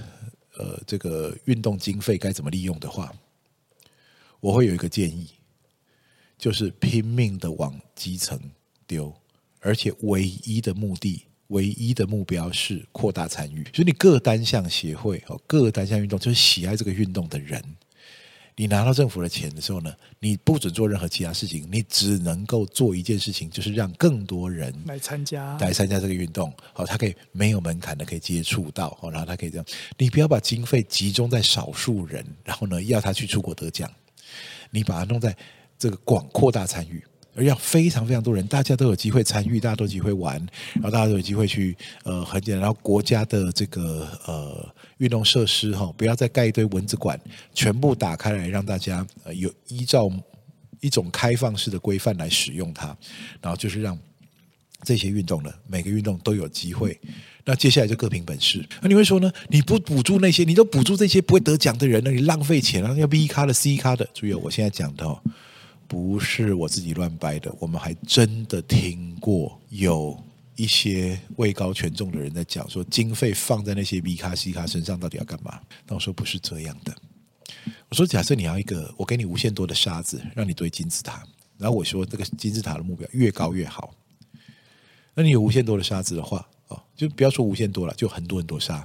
[0.58, 3.14] 呃这个运动经费该怎么利用的话，
[4.40, 5.30] 我会有一个建议，
[6.38, 8.40] 就是拼命的往基层
[8.86, 9.14] 丢，
[9.60, 11.24] 而且唯一的目的。
[11.50, 17.64] 唯一的目标是扩大参与，所以你各单项协会哦，各单项运动就是喜爱这个运动的人，
[18.58, 26.54] 你拿到政府的钱的时候呢，你不准做任何其他事情，你只能够做一件事情，就是让更多人来参加，来参加这个运动。
[26.72, 29.66] 好，他可以没有门槛的可以接触到，然后他可以这样，
[29.98, 33.92] 你不要把经费集中在少数人，然后呢要他去出国得奖，
[34.72, 35.36] 你把它弄在
[35.78, 37.04] 这个广扩大参与。
[37.36, 40.38] 而要非常非常多人，大家都有机会参与，大家都有机会玩，
[40.76, 47.20] 然后大家都有机会去呃很简单，然后国家的这个呃运动设施哈、不要再盖一堆蚊子馆，
[47.54, 50.10] 全部打开来让大家呃有依照
[50.80, 52.96] 一种开放式的规范来使用它，
[53.42, 53.98] 然后就是让
[54.84, 57.00] 这些运动呢，每个运动都有机会。
[57.48, 58.68] 那接下来就各凭本事。
[58.82, 59.32] 那你会说呢？
[59.50, 62.10] 你不补助那些，你都补助这些不会得奖的人呢？
[62.10, 62.92] 你浪费钱啊！
[62.98, 64.08] 要 B 咖的、C 咖的。
[64.16, 65.22] 注意，我现在讲的哦，
[65.88, 67.54] 不是我自己乱掰的。
[67.60, 70.22] 我们还真的听过有
[70.56, 75.60] 一些位高权重的人在讲说，经费放在那些 B 卡、C 卡身上，到底要干嘛？
[75.88, 76.96] 那我说不是这样的。
[77.90, 81.24] 我说，假设你要一个，我给你无限多的沙子，让你堆金字塔。
[81.58, 83.94] 然后我说，这个金字塔的目标越高越好。
[85.14, 86.48] 那你有无限多的沙子的话。
[86.68, 88.84] 哦，就不要说无限多了，就很多很多沙。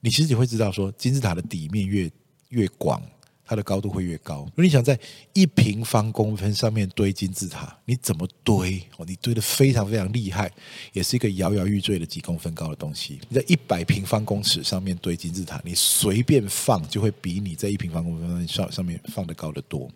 [0.00, 2.10] 你其实你会知道，说金字塔的底面越
[2.48, 2.98] 越广，
[3.48, 4.40] 它的高度会越高。
[4.40, 4.98] 如果你想在
[5.32, 8.80] 一平方公分上面堆金字塔，你怎么堆？
[8.98, 10.52] 哦，你堆得非常非常厉害，
[10.92, 13.18] 也是一个摇摇欲坠的几公分高的东西。
[13.30, 19.90] 你在一百平方公尺上面堆金字塔，你随便放就会比你在一平方公分上上面放得高得多。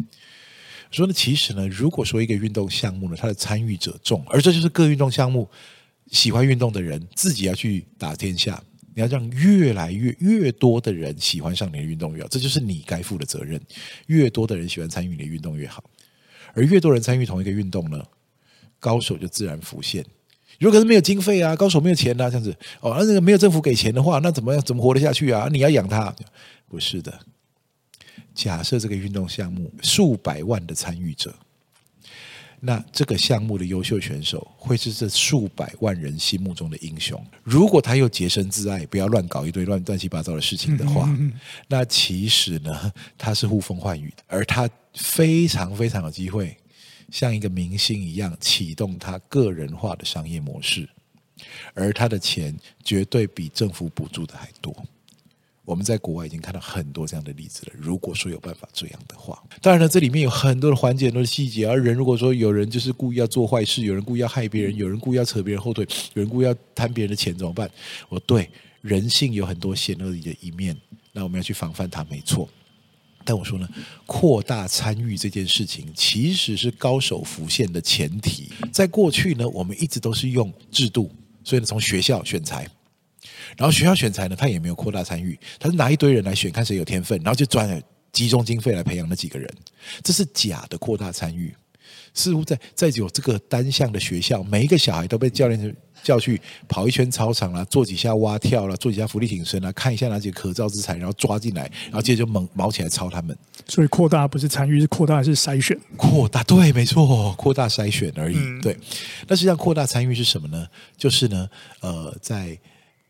[0.90, 5.46] 所以呢，其实呢，如果说一个运动项目呢，它的参与者众，而这就是各运动项目。
[6.10, 8.62] 喜欢运动的人自己要去打天下，
[8.94, 13.60] 你要让越来越越多的人喜欢上你的运动越好，这就是你该负的责任。
[14.06, 15.82] 越多的人喜欢参与你的运动越好，
[16.54, 18.04] 而越多人参与同一个运动呢，
[18.78, 20.04] 高手就自然浮现。
[20.58, 25.48] 如果是没有经费啊，高手没有钱啊，这样子哦，那这个没有政府给钱的话，那怎么样怎么活得下去啊？
[25.50, 26.14] 你要养他？
[26.68, 27.18] 不是的。
[28.34, 31.34] 假设这个运动项目数百万的参与者。
[32.64, 37.20] 那这个项目的优秀选手会是这数百万人心目中的英雄。
[37.42, 41.12] 如果他又洁身自爱，不要乱搞一堆乱乱七八糟的事情的话，
[41.66, 46.56] 那其实呢，他是呼风唤雨的，而他非常非常有机会
[47.10, 50.88] 像一个明星一样启动他个人化的商业模式，
[51.74, 54.72] 而他的钱绝对比政府补助的还多。
[55.64, 57.72] 我们在国外已经看到很多这样的例子了。
[57.78, 61.66] 如果说有办法这样的话，当然了，这里面有很多的环节、很多的细节。
[61.68, 67.70] 而人如果说有人就是故意要做坏事，有人故意要害别人，有人故意要扯别人后腿，有人故意要贪别人的钱，怎么办？
[68.08, 70.76] 我对人性有很多险恶的一面，
[71.12, 72.48] 那我们要去防范它，没错。
[73.24, 73.68] 但我说呢，
[74.04, 78.50] 扩大参与这件事情其实是高手浮现的前提。
[78.72, 81.08] 在过去呢，我们一直都是用制度，
[81.44, 82.66] 所以呢，从学校选材。
[83.56, 89.48] 然后学校选材呢，他也没有扩大参与，他是拿一堆人来选，看谁有天分，然后就专集中经费来培养那几个人，
[90.02, 91.54] 这是假的扩大参与。
[92.14, 96.38] 似乎在在有这个单项的学校，每一个小孩都被教练叫去
[96.68, 103.34] 跑一圈操场啦，做几下蛙跳啦，做几下浮力挺身啦，看一下哪几个可造之材，然后抓进来，然后接着就猛毛起来操他们。
[103.66, 105.78] 所以扩大不是参与，是扩大是筛选。
[105.96, 108.36] 扩大对，没错，扩大筛选而已。
[108.36, 108.76] 嗯、对，
[109.26, 110.66] 那实际上扩大参与是什么呢？
[110.98, 111.48] 就是呢，
[111.80, 112.58] 呃，在。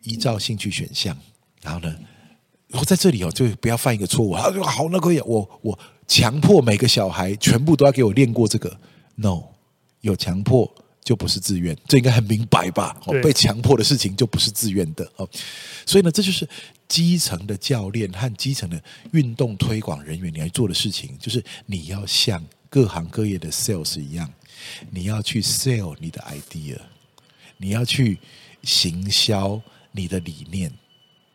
[0.04, 1.16] 依照兴趣选项，
[1.62, 1.96] 然后呢，
[2.70, 4.36] 我在这里哦，就不要犯一个错误。
[4.36, 8.76] 他说好，那可以，我我强迫每个小孩全部都要给我练过这个。
[9.14, 9.44] No，
[10.00, 12.96] 有强迫就不是自愿，这应该很明白吧？
[13.04, 15.28] 哦，被强迫的事情就不是自愿的哦。
[15.86, 16.48] 所以呢，这就是
[16.88, 24.28] 基层的教练和基层的运动推广人员你要做的事情，就是你要像各行各业的 sales 一样，
[24.90, 26.78] 你要去 sell 你的 idea，
[27.58, 28.18] 你要去
[28.64, 29.60] 行销。
[29.92, 30.72] 你的理念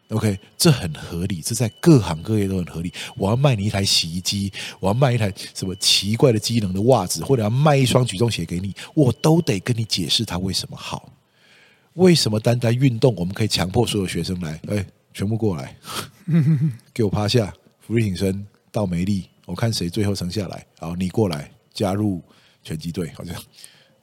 [0.09, 2.91] ，OK，这很合理，这在各行各业都很合理。
[3.15, 11.11] 我要卖你一台洗衣机，我要卖一台什么奇怪的机能的袜子，或者要卖一双举重鞋给你，我都得跟你解释它为什么好。
[11.93, 14.59] 为什么单单运动，我们可以强迫所有学生来？
[14.67, 15.75] 哎，全部过来，
[16.93, 20.65] 给我趴下，伏地挺身到没力，我看谁最后撑下来。
[20.79, 22.21] 好，你过来加入
[22.63, 23.35] 拳击队，好像。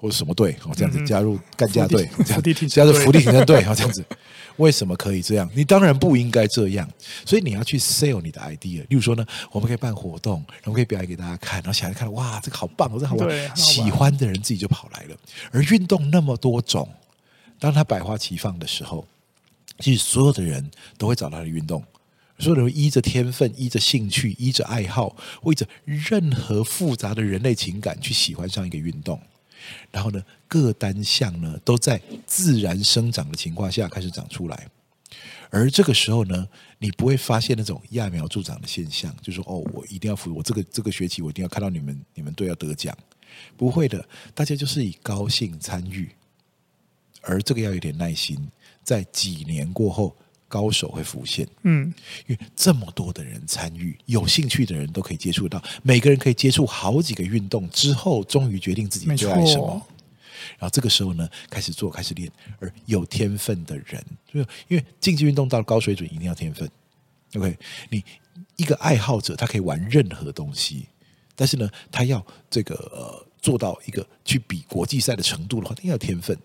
[0.04, 4.04] 或者什么队哦，这样子加入干架队，这样加入福利挺身队，哦，这样子，
[4.58, 5.50] 为什么可以这样？
[5.54, 6.86] 你当然不应该这样，
[7.24, 8.82] 所以你要去 sell 你的 idea。
[8.82, 15.16] 例如说呢，我们可以办活动，然后可以表演给大家看，然后小孩看，哇，这个好棒，这个好玩，喜欢的人自己就跑来了。
[15.50, 16.86] 而运动那么多种，
[17.58, 19.06] 当他百花齐放的时候，
[19.78, 21.82] 其实所有的人都会找到他的运动。
[22.38, 29.18] 所有人依着天分、依着兴趣、依着爱好，或依着任何复杂的人类情感去喜欢上一个运动。
[29.90, 34.68] 然后呢，各单项呢都在自然生长的情况下开始长出来，
[35.50, 36.48] 而这个时候呢，
[36.78, 42.96] 你不会发现那种揠苗助长的现象，就是说哦，我一定要服我这个这个学期我一定要看到你们你们队要得奖，
[43.56, 46.10] 不会的，大家就是以高兴参与，
[47.22, 48.48] 而这个要有点耐心，
[48.82, 50.16] 在几年过后。
[50.48, 51.92] 高手会浮现，嗯，
[52.26, 59.84] 因为这么多的人参与，有兴趣的人都可以接触到，每个人可以接触好几个运动之后，终于决定自己最爱什么。
[60.58, 62.30] 然后这个时候呢，开始做，开始练。
[62.60, 66.68] 而有天分的人，就因为竞技运动到高水准，一定要天分。
[67.34, 67.56] OK，
[67.90, 68.04] 你
[68.56, 70.86] 一个爱好者，他可以玩任何东西，
[71.34, 76.38] 但是呢，他要这个呃做到一个去比国际赛的程度的话，他要天分。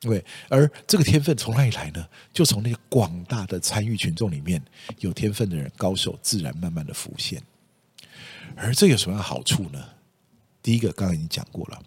[0.00, 2.08] 对，而这个天分从哪里来呢？
[2.32, 4.62] 就从那个广大的参与群众里面，
[5.00, 7.42] 有天分的人、高手自然慢慢的浮现。
[8.56, 9.84] 而这有什么样的好处呢？
[10.62, 11.82] 第一个，刚刚已经讲过了，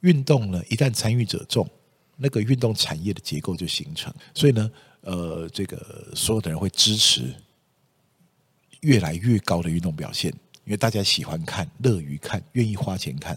[0.00, 1.68] 运动呢，一旦参与者众，
[2.16, 4.14] 那个运动产业的结构就形成。
[4.32, 7.34] 所以呢，呃，这个所有的人会支持
[8.82, 10.30] 越来越高的运动表现，
[10.64, 13.36] 因为大家喜欢看、乐于看、愿意花钱看。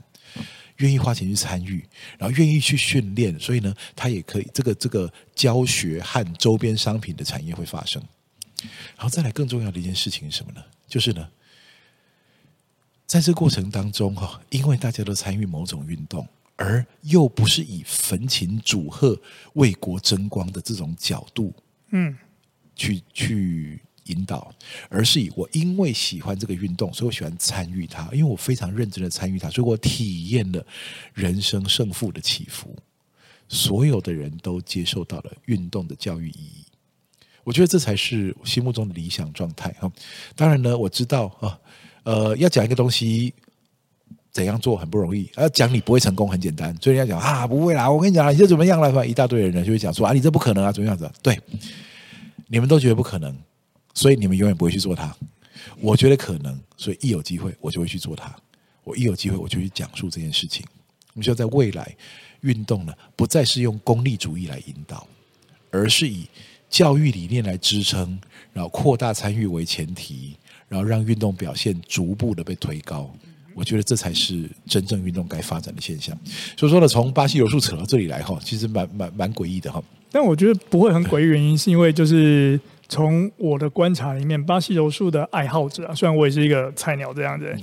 [0.79, 1.81] 愿意花钱去参与，
[2.17, 8.01] 然后愿意去训练，所以呢，他也可以这个这个教学和周边商品的产业会发生。
[8.97, 10.61] 然后再来更重要的一件事情是什么呢？
[10.87, 11.29] 就是呢，
[13.05, 19.19] 在这个过程当中哈，因为大家都参与某种运动，而又不是以焚琴煮鹤、
[19.53, 21.53] 为国争光的这种角度，
[21.91, 22.17] 嗯，
[22.75, 23.79] 去去。
[24.09, 24.53] 引导，
[24.89, 30.63] 而是以我因为喜欢这个运动，所以我喜欢参与它，因为我非常认真的参与它，所以我体验了
[31.13, 32.75] 人生胜负的起伏。
[33.51, 36.63] 所有的人都接受到了运动的教育意义，
[37.43, 39.91] 我觉得这才是我心目中的理想状态哈。
[40.35, 41.59] 当然呢，我知道啊，
[42.03, 43.33] 呃，要讲一个东西
[44.31, 49.07] 怎样做很不容易，要讲你不会成功很简单，所以人家讲啊，不会啦，我跟你讲，你这怎么样了？
[49.07, 51.11] 一大堆人就会讲说啊，你这不可能啊，怎么样子？
[51.23, 51.35] 对，
[52.45, 53.35] 你们都觉得不可能。
[53.93, 55.13] 所以你们永远不会去做它，
[55.81, 58.33] 我觉得可能，所以一有机会我就会去做它。
[58.83, 60.65] 我一有机会我就去讲述这件事情。
[61.13, 61.95] 我们需要在未来
[62.41, 65.05] 运动呢，不再是用功利主义来引导，
[65.69, 66.25] 而是以
[66.69, 68.19] 教育理念来支撑，
[68.53, 70.35] 然后扩大参与为前提，
[70.67, 73.13] 然后让运动表现逐步的被推高。
[73.53, 76.17] 我觉得这才是真正运动该发展的现象。
[76.55, 79.83] 所以说呢，从巴西柔术扯到这里来哈，其实蛮蛮蛮诡异的哈。
[80.11, 82.59] 但我觉得不会很诡异，原因是因为就是。
[82.89, 87.55] 从我的观察里面，巴西柔术的爱好者啊，虽然我也是一个菜鸟这样子，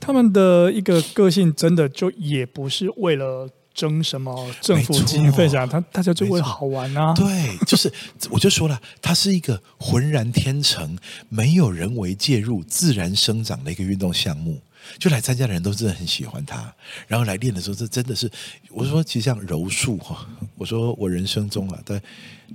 [0.00, 7.12] 他们的一个个性真的就也不是为了争什么政府基金分享，他大家就会好玩啊。
[7.12, 7.92] 对，就是
[8.30, 10.96] 我就说了，它是一个浑然天成、
[11.28, 14.62] 没有人为介入、自然生长的一个运动项目。
[14.98, 16.74] 就来参加的人都真的很喜欢他，
[17.06, 18.30] 然后来练的时候，这真的是，
[18.70, 22.00] 我说其实像柔术哈，我说我人生中啊，在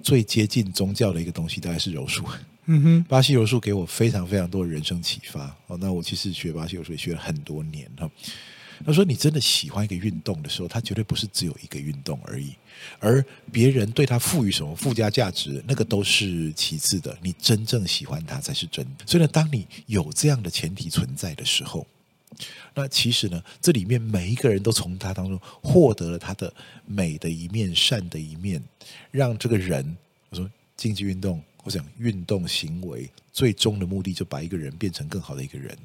[0.04, 2.26] 最接近宗教的一个东西，大概是柔术。
[2.66, 5.56] 嗯哼，巴西柔术给我非常非常多的人生启发。
[5.68, 8.10] 哦，那我其实学巴西柔术也学了很多年哈。
[8.86, 12.56] 他说，你真的喜欢一个运动的时候，它绝对不是只有一个运动而已，
[13.00, 17.16] 而别人对它赋予什么附加价值，那个都是其次的。
[17.22, 19.06] 你真正喜欢它才是真的。
[19.06, 21.86] 所以呢，当你有这样的前提存在的时候。
[22.74, 26.54] 那其实呢，这里面每一个人都从他当中获得了他的
[26.86, 28.64] 美的一面、善的一面，
[29.12, 29.98] 让这个人，
[30.30, 35.78] 我说竞技运动，我想运动行为最终的目的就把一个人变成更好的一个人。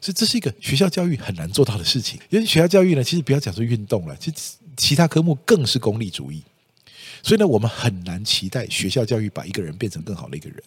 [0.00, 2.20] 所以这是一个学校教育很难做到的事情。
[2.30, 6.44] 因为学校教育呢，其实不要讲说运动了，其实其他科目更是功利主义。
[7.22, 10.62] 所以呢，我们很难期待学校教育把一个人变成更好的一个人。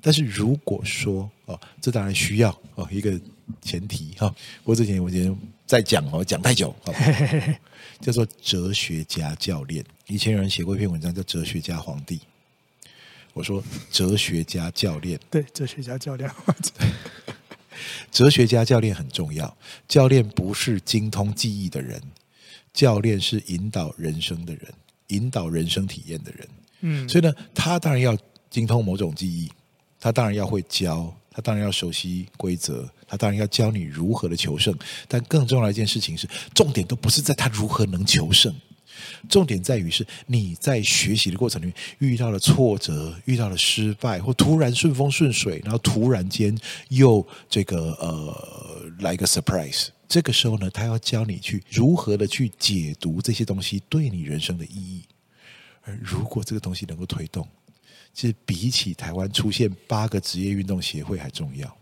[0.00, 3.20] 但是如果说哦，这当然需要哦一个。
[3.60, 4.28] 前提哈，
[4.62, 6.74] 不过之前我今天在讲哦，讲太久，
[8.00, 9.84] 叫做哲学家教练。
[10.06, 12.16] 以前有人写过一篇文章叫《哲学家皇帝》，
[13.32, 16.30] 我说哲学家教练，对，哲学家教练，
[18.10, 19.56] 哲学家教练很重要。
[19.86, 22.00] 教练不是精通技艺的人，
[22.72, 24.72] 教练是引导人生的人，
[25.08, 26.48] 引导人生体验的人。
[26.80, 28.16] 嗯，所以呢，他当然要
[28.50, 29.50] 精通某种技艺，
[30.00, 31.14] 他当然要会教。
[31.38, 34.76] 他当然要熟悉规则，他当然要教你如何的求胜。
[35.06, 38.52] 但更重要的一件事情是，重点都不是在他如何能求胜，
[39.28, 49.90] 重点在于是你在学习的过程里面遇到了挫折、遇到了失败，或突然顺风顺水，然后突然间又这个呃来个 surprise。
[50.08, 55.04] 这个时候呢，他要教你去如何的去解读这些东西对你人生的意义。
[55.82, 57.46] 而如果这个东西能够推动。
[58.12, 61.76] 其实比起台湾出现八个职业运动协会还重要，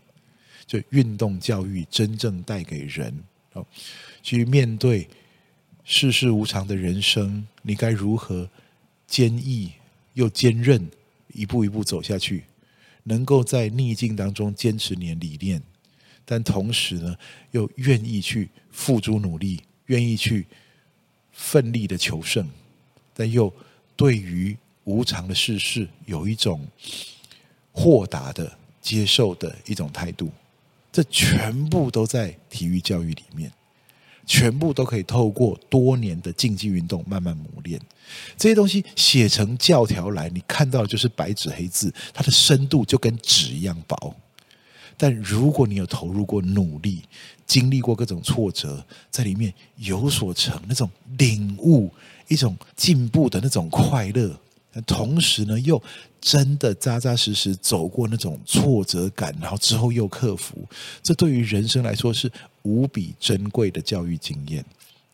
[0.67, 3.11] 就运动教育真正带给人
[3.53, 3.65] 哦，
[4.21, 5.07] 去面对
[5.83, 8.47] 世事无常的人生，你该如何
[9.07, 9.71] 坚毅
[10.13, 10.87] 又坚韧，
[11.33, 12.43] 一步一步走下去，
[13.03, 15.59] 能够在逆境当中坚持你的理念，
[16.23, 17.17] 但同时呢，
[17.49, 20.45] 又愿意去付诸努力，愿意去
[21.31, 22.47] 奋力的求胜，
[23.15, 23.51] 但又
[23.95, 24.55] 对于。
[24.87, 26.65] 无常的世事，有一种
[27.73, 30.31] 豁达的接受的一种态度，
[30.93, 33.51] 这全部都在体育教育里面，
[34.25, 37.79] 全部都可以透过多年的竞技运动慢慢磨练。
[38.37, 44.15] 这些东西写成教条来，你看到的就是白纸黑字，它的深度就跟纸一样薄。
[44.95, 47.03] 但如果你有投入过努力，
[47.45, 51.91] 经历过各种挫折，在里面有所成，那种领悟，
[52.29, 54.39] 一种进步的那种快乐，
[54.85, 55.81] 同时呢，又
[56.21, 60.67] 真的扎扎实实走过那种挫折感，然后之后又克服，
[61.01, 62.31] 这对于人生来说是
[62.63, 64.63] 无比珍贵的教育经验。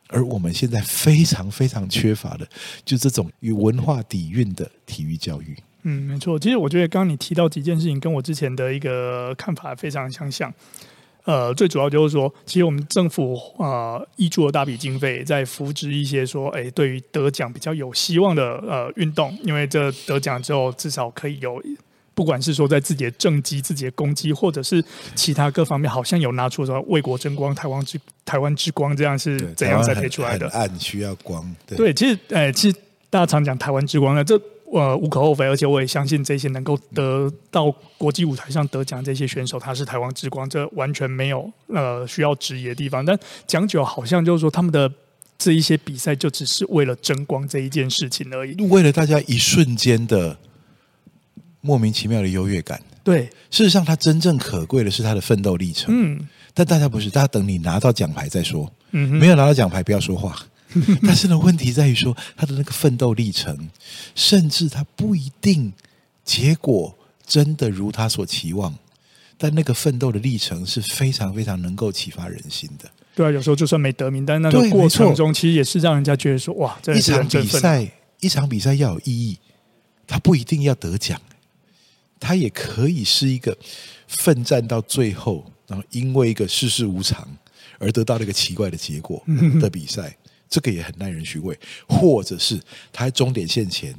[0.09, 2.47] 而我们现在非常非常缺乏的，
[2.86, 5.57] 就这种与文化底蕴的体育教育。
[5.84, 6.38] 嗯，没错。
[6.38, 10.53] 其实我觉得刚刚你提到几件事情，跟我之前的一个看法非常相像。
[11.26, 21.63] 呃，最主要就是说，其实我们政府啊，挹注了大笔经费，在扶植一些说，哎，对于得奖比较有希望的呃运动，因为这得奖之后，至少可以有，
[22.13, 24.84] 不管是说在自己的政绩、自己的功绩，或者是
[25.15, 30.49] 其他各方面，好像有拿出什么为国争光、台湾之台湾之光这样是怎样才可以出来的？
[30.49, 31.55] 暗需要光。
[31.65, 32.78] 对，对，其实，哎，其实
[33.09, 34.38] 大家常讲台湾之光呢，这。
[34.74, 43.05] 呃，无可厚非，而且我也相信这些能够得到国际舞台上得奖这些选手，他是台湾之光，这完全没有呃需要质疑的地方。
[43.05, 44.91] 但讲久好像就是说，他们的
[45.38, 50.36] 这一些比赛就只是为了争光这一件事情而已，为了大家一瞬间的
[51.61, 52.82] 莫名其妙的优越感。
[53.03, 55.93] 对，事实上，他真正可贵的是他的奋斗历程。
[55.93, 58.71] 嗯，但大家不是，大家等你拿到奖牌再说。
[58.91, 60.36] 嗯，没有拿到奖牌，不要说话。
[61.03, 63.69] 但是呢，问题在于说他的那个奋斗历程，
[64.15, 65.71] 甚至他不一定
[66.24, 68.74] 结果真的如他所期望，
[69.38, 72.89] 但那个奋斗的历程是非常非常能够启发人心的。
[73.15, 79.38] 对啊，有时候就算没得名，但那个过程中其实也是让人家觉得说哇，一场比赛，一场比赛要有意义，
[80.07, 81.21] 他不一定要得奖，
[82.19, 83.55] 他也可以是一个
[84.07, 87.28] 奋战到最后，然后因为一个世事无常
[87.78, 89.24] 而得到了一个奇怪的结果
[89.61, 90.17] 的比赛。
[90.54, 93.91] 这个也很耐人寻味，或者是他在终点线前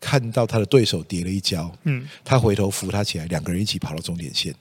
[0.00, 4.54] 看到他的对手跌了一跤，嗯，他回头扶他起来，两个人一起跑到终点线，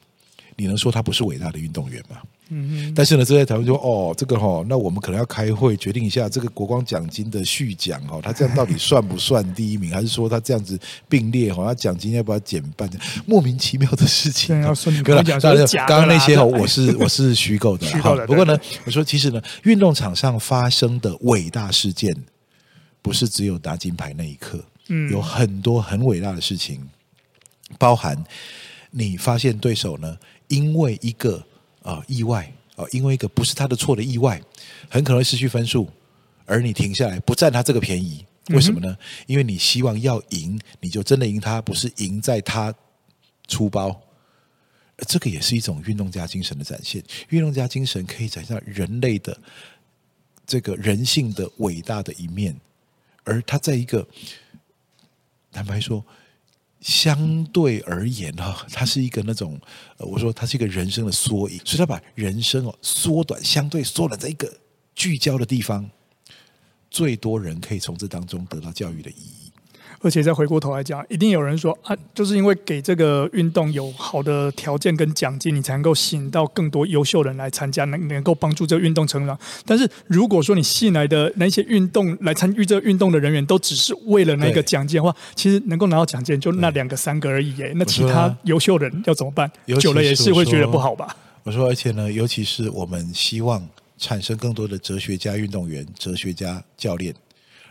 [0.58, 2.22] 你能说他不是伟大的运动员吗？
[2.50, 10.80] 嗯，但是呢，这在台湾说哦，这个哈、哦，那我们可能要开会决定一下这个国光奖金的续奖哈，他这样到底算不算第一名，还是说他这样子
[11.10, 12.88] 并列哈，他奖金要不要减半？
[13.26, 14.62] 莫名其妙的事情。
[14.62, 15.40] 要说你刚刚讲，
[15.88, 18.16] 刚刚那些哦，我是我是虚构的 哈。
[18.28, 22.16] 不过呢，我说其实呢，运动场上发生的伟大事件，
[23.02, 26.88] 不是只有拿金牌那一刻，嗯，有很多很伟大的事情，
[27.80, 28.24] 包含
[28.92, 30.16] 你发现对手呢，
[30.48, 31.44] 因为一个。
[31.86, 34.42] 啊，意外啊，因为一个不是他的错的意外，
[34.90, 35.88] 很可能会失去分数，
[36.46, 38.98] 而你停下来不占他这个便宜，为什么呢？
[39.28, 42.74] 因为你希望要赢，你就真的赢他，不是赢在他
[43.48, 44.02] 出包。
[45.08, 49.38] 这个也是一种运动家精神的展现，运动家精神可以展现人类的
[50.48, 52.60] 这个人性的伟大的一面，
[53.24, 54.08] 而他在一个
[55.52, 56.04] 坦白说。
[56.86, 59.60] 相对而言哈，它是一个那种，
[59.98, 64.56] 呃，我说它是一个人生的缩影，所以它把人生哦缩短，相对缩短在一个
[64.94, 65.90] 聚焦的地方，
[66.92, 69.45] 最多人可以从这当中得到教育的意义。
[70.02, 79.38] 而且再回过头来讲，一定有人说啊，就是因为给这个运动有好的条件跟奖金，你才能够吸引到更多优秀人来参加，能能够帮助这个运动成长。
[79.66, 87.72] 但是如果说你吸引来的那些运动来参与这个运动的人员，都只是为了那个奖金的话，其实能够拿到奖金就那两个三个而已耶。
[87.76, 89.52] 那其他优秀人要怎么办？
[89.80, 91.16] 久了也是会觉得不好吧？
[91.44, 93.68] 我说，而且呢，尤其是我们希望
[93.98, 97.14] 产生更多的哲学家运动员、哲学家教练。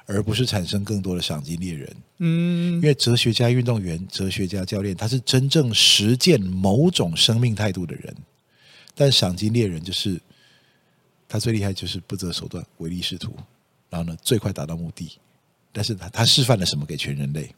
[0.06, 8.14] 而不是产生更多的赏金猎人，嗯，因为哲学家、运动员、哲学家、教练，他是真正实践某种生命态度的人。
[8.94, 10.20] 但赏金猎人就是
[11.28, 13.34] 他最厉害，就是不择手段、唯利是图，
[13.88, 15.18] 然后呢，最快达到目的。
[15.72, 17.52] 但是他他示范了什么给全人类？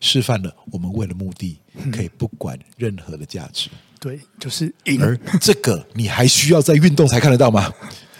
[0.00, 1.58] 示范了我们为了目的
[1.92, 3.70] 可以不管任何的价值。
[4.00, 7.72] 对，就是而这个你还需要在运动才看得到吗？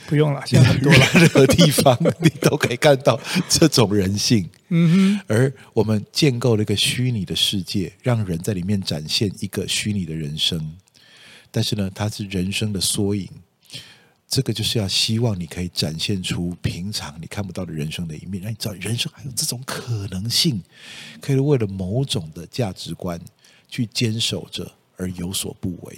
[0.07, 4.48] 不用了，现在很多了，任何地方你都可以看到这种人性。
[4.68, 10.76] 嗯哼，而我们建构了一个虚拟的世界，让人在里面展现一个虚拟的人生。
[11.50, 13.28] 但是呢，它是人生的缩影。
[14.28, 20.61] 这个就是要希望你可以展现出平常你看不到的人生的一面，让你知道人生还有这种可能性，
[21.20, 23.20] 可以为了某种的价值观
[23.68, 25.96] 去坚守着而有所不为。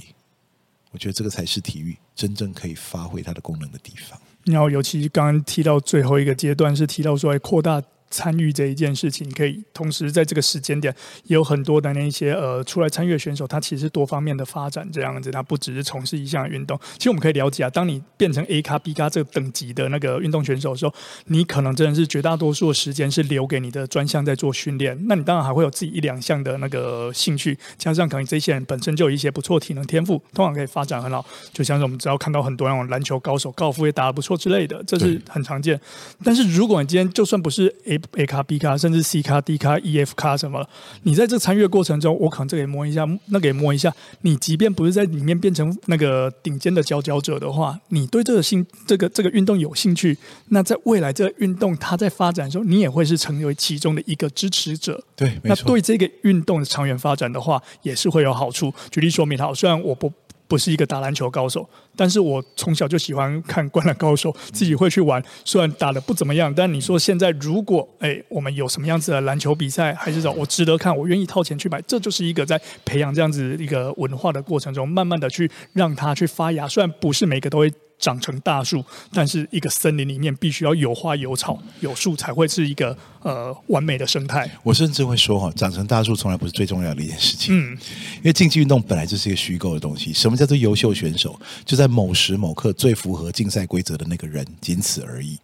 [0.99, 4.21] 我觉得这个才是体育真正可以发挥它的功能的地方。
[4.47, 7.81] 然后，尤其刚刚提到最后一个阶段，是提到说扩大
[8.11, 10.95] 参与这一件事情，可以同时在这个时间点
[11.25, 16.79] 也有很多的那一些呃出来参与的选手，他其实多方面的发展这样子，他不只是从事一项运动。
[16.97, 20.95] 其实我们可以了解啊，当你变成 A 咖 B 咖这个等级的那个运动选手的时候，
[21.27, 24.99] 你可能真的是绝大多数的时间是留给你的专项在做训练。
[25.07, 31.25] 那你当然还会有自己一两项的那个兴趣，加上可能这些人本身就有一些不错体能天赋，通常可以发展很好。
[31.53, 35.79] 就像是我们只要看到很多那种篮球高手、高尔夫也打得不错之类的，这是很常见。
[36.25, 40.67] 但是如果你今天就算不是 A A 卡 B 卡，甚至 C 卡 D 卡 E F 卡什么，
[41.03, 43.93] 你在这参与的过程中，我可能这个也摸一下，那个也摸一下。
[44.23, 50.17] 你即便不是在里面变成那个顶尖的佼佼者的话，你对这个兴这个这个运动有兴趣，
[50.49, 55.03] 那在未来这个运动它在发展的时候，你也会是成为其中的一个支持者。
[55.17, 58.73] 对，那对这个运动的长远发展的话，也是会有好处。
[58.91, 60.13] 举例说明，好，虽然我不。
[60.49, 65.23] 不是一个打篮球高手，但是我从小就喜欢看《灌篮高手》，自己会去玩。
[65.45, 76.67] 虽然打的不怎么样，但你说现在如果哎，我们有什么样子的篮球比赛，还是说我值得看，我愿意掏钱去买，这就是一个在培养这样子一个文化的过程中，慢慢的去让它去发芽。
[76.67, 77.71] 虽然不是每个都会。
[77.99, 84.51] 长成大树，但是一个森林里面必须要有花有草有树，才会是一个呃完美的生态。
[84.63, 87.55] 我甚至会说哈，长成大树从来不是最重要的一件事情。
[87.55, 87.77] 嗯，
[88.17, 90.13] 因为竞技运动本来就是一个虚构的东西。
[90.13, 91.39] 什么叫做优秀选手？
[91.65, 95.39] 就在某时某刻最符合竞赛规则的那个人，仅此而已。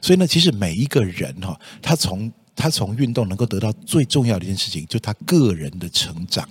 [0.00, 6.48] 所以呢，其实每一个人哈，他从他从运动能够得到最重要的一件事情，就他个人的成长。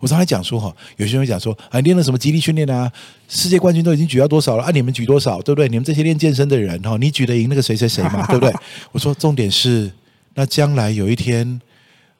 [0.00, 2.90] 我常常讲说哈，有些人会讲说，啊，练了什么肌力训练啊？
[3.28, 4.64] 世界冠军都已经举到多少了？
[4.64, 5.40] 啊，你们举多少？
[5.42, 5.68] 对不对？
[5.68, 8.26] 你们这些练健身的人哈，你举得赢那个谁谁谁嘛？
[8.28, 8.52] 对不对？
[8.92, 9.90] 我说重点是，
[10.34, 11.60] 那将来有一天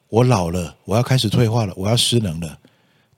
[0.09, 2.57] 我老了，我要开始退化了，我要失能了，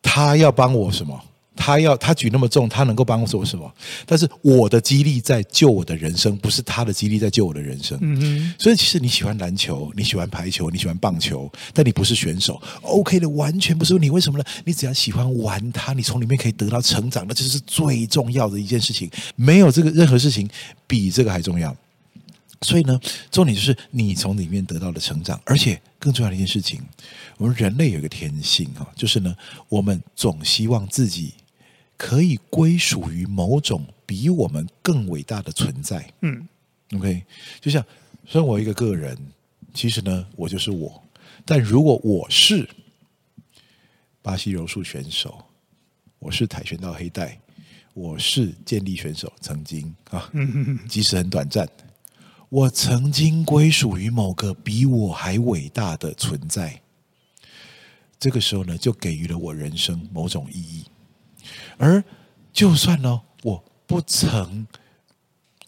[0.01, 1.19] 他要帮我什么？
[1.55, 3.73] 他要他举那么重，他能够帮我做什么？
[4.05, 7.97] 但是我的激励在救我的人生，不是他的激励在救我的人生。
[8.01, 8.53] 嗯嗯。
[8.59, 14.09] 所以其实你喜欢篮球，你喜欢排球，你喜欢棒球，但你不是选手，OK 的，完全不是问题。
[14.09, 14.43] 为什么呢？
[14.65, 19.09] 你只要喜欢玩它，你从里面可以得到成长，那这是最重要的一件事情。
[19.35, 20.49] 没有这个任何事情
[20.85, 21.75] 比这个还重要。
[22.61, 22.99] 所以呢，
[23.31, 26.81] 重点就是你从里面得到的成长，而且更重要的一件事情，
[27.37, 29.35] 我们人类有一个天性啊，就是呢，
[29.69, 31.33] 我们总希望自己。
[31.97, 36.11] 可以归属于某种比我们更伟大的存在。
[36.21, 36.47] 嗯
[36.93, 37.23] ，OK，
[37.61, 37.83] 就像
[38.25, 39.17] 身为一个个人，
[39.73, 41.01] 其实呢，我就是我。
[41.45, 42.67] 但如果我是
[44.21, 45.43] 巴西柔术选手，
[46.19, 47.39] 我是跆拳道黑带，
[47.93, 50.31] 我是健力选手，曾经啊，
[50.89, 51.67] 即使很短暂，
[52.49, 56.81] 我曾经归属于某个比我还伟大的存在。
[58.19, 60.85] 这个时候呢，就给予了我人生某种意义。
[61.77, 62.03] 而
[62.53, 64.65] 就算呢，我不曾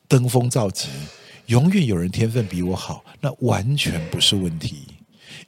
[0.08, 0.88] 登峰造极，
[1.48, 4.86] 永远有人天分比我好，那完全不是问题，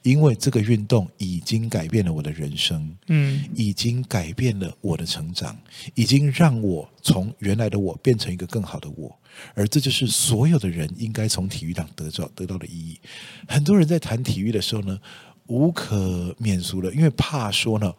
[0.02, 5.56] 因为这个运动已经改变了我的人生，嗯，已经改变了我的成长，
[5.94, 9.18] 已经让我从原来的我变成一个更好的我，
[9.54, 13.00] 而这就是所有的人应该从体育上得到得到的意义。
[13.48, 14.98] 很多人在谈体育的时候呢，
[15.46, 17.94] 无可免俗了，因为怕说呢。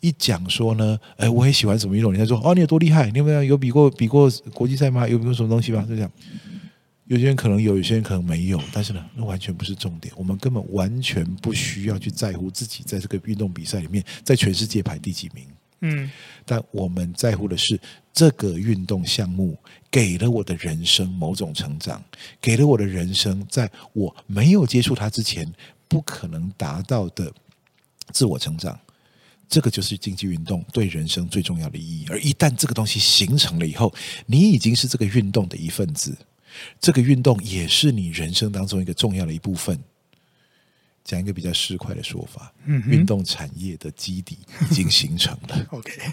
[0.00, 2.12] 一讲说呢，哎，我很喜欢什么运动？
[2.12, 3.10] 人家说，哦，你有多厉害？
[3.10, 5.08] 你有没有有比过比过国际赛吗？
[5.08, 5.82] 有比过什么东西吗？
[5.88, 6.10] 就这样，
[7.06, 10.12] 有些人可能有，有些人可能没有，但是呢，那完全不是重点。
[10.16, 15.44] 我们根本完全不需要去在乎自己在这个运动比赛里面，在全世界排第几名。
[15.80, 16.10] 嗯，
[16.44, 17.78] 但我们在乎的是
[18.12, 19.58] 这个运动项目
[19.90, 22.02] 给了我的人生某种成长，
[22.40, 25.46] 给了我的人生在我没有接触它之前
[25.86, 27.30] 不可能达到的
[28.10, 28.78] 自我成长。
[29.48, 33.94] 这个就是竞技运动对人生最重要的意义，而一旦这个东西形成了以后，
[34.26, 36.16] 你已经是这个运动的一份子，
[36.80, 39.78] 这个运动也是你人生当中一个重要的一部分。
[41.04, 44.36] 讲一个比较市侩的说法，嗯，运动产业的基底
[44.68, 45.66] 已经形成了。
[45.70, 46.12] OK，对，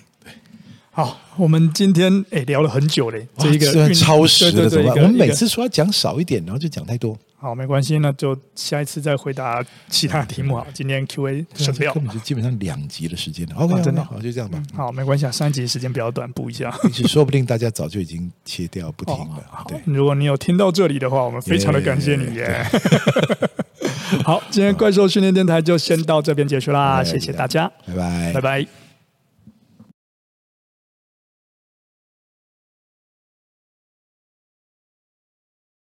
[0.96, 4.64] 好，我们今天诶聊了很久嘞，这一个超时的？
[4.94, 7.18] 我们每次说要讲少一点，然后就讲太多。
[7.36, 10.56] 好，没关系，那就下一次再回答其他题目。
[10.56, 13.56] 好，今天 Q&A 省掉，根本就基本上两集的时间了。
[13.56, 14.62] OK，真的好，就这样吧。
[14.76, 16.72] 好，没关系，啊，上一集时间比较短，补一下。
[16.94, 19.44] 其实说不定大家早就已经切掉不听了。
[19.68, 22.64] 对，如果你有听到这里的话，我们非常的感谢你耶。
[24.24, 28.83] 好，今天怪兽训练电台就先到这边结束啦，谢谢大家，拜拜，拜拜。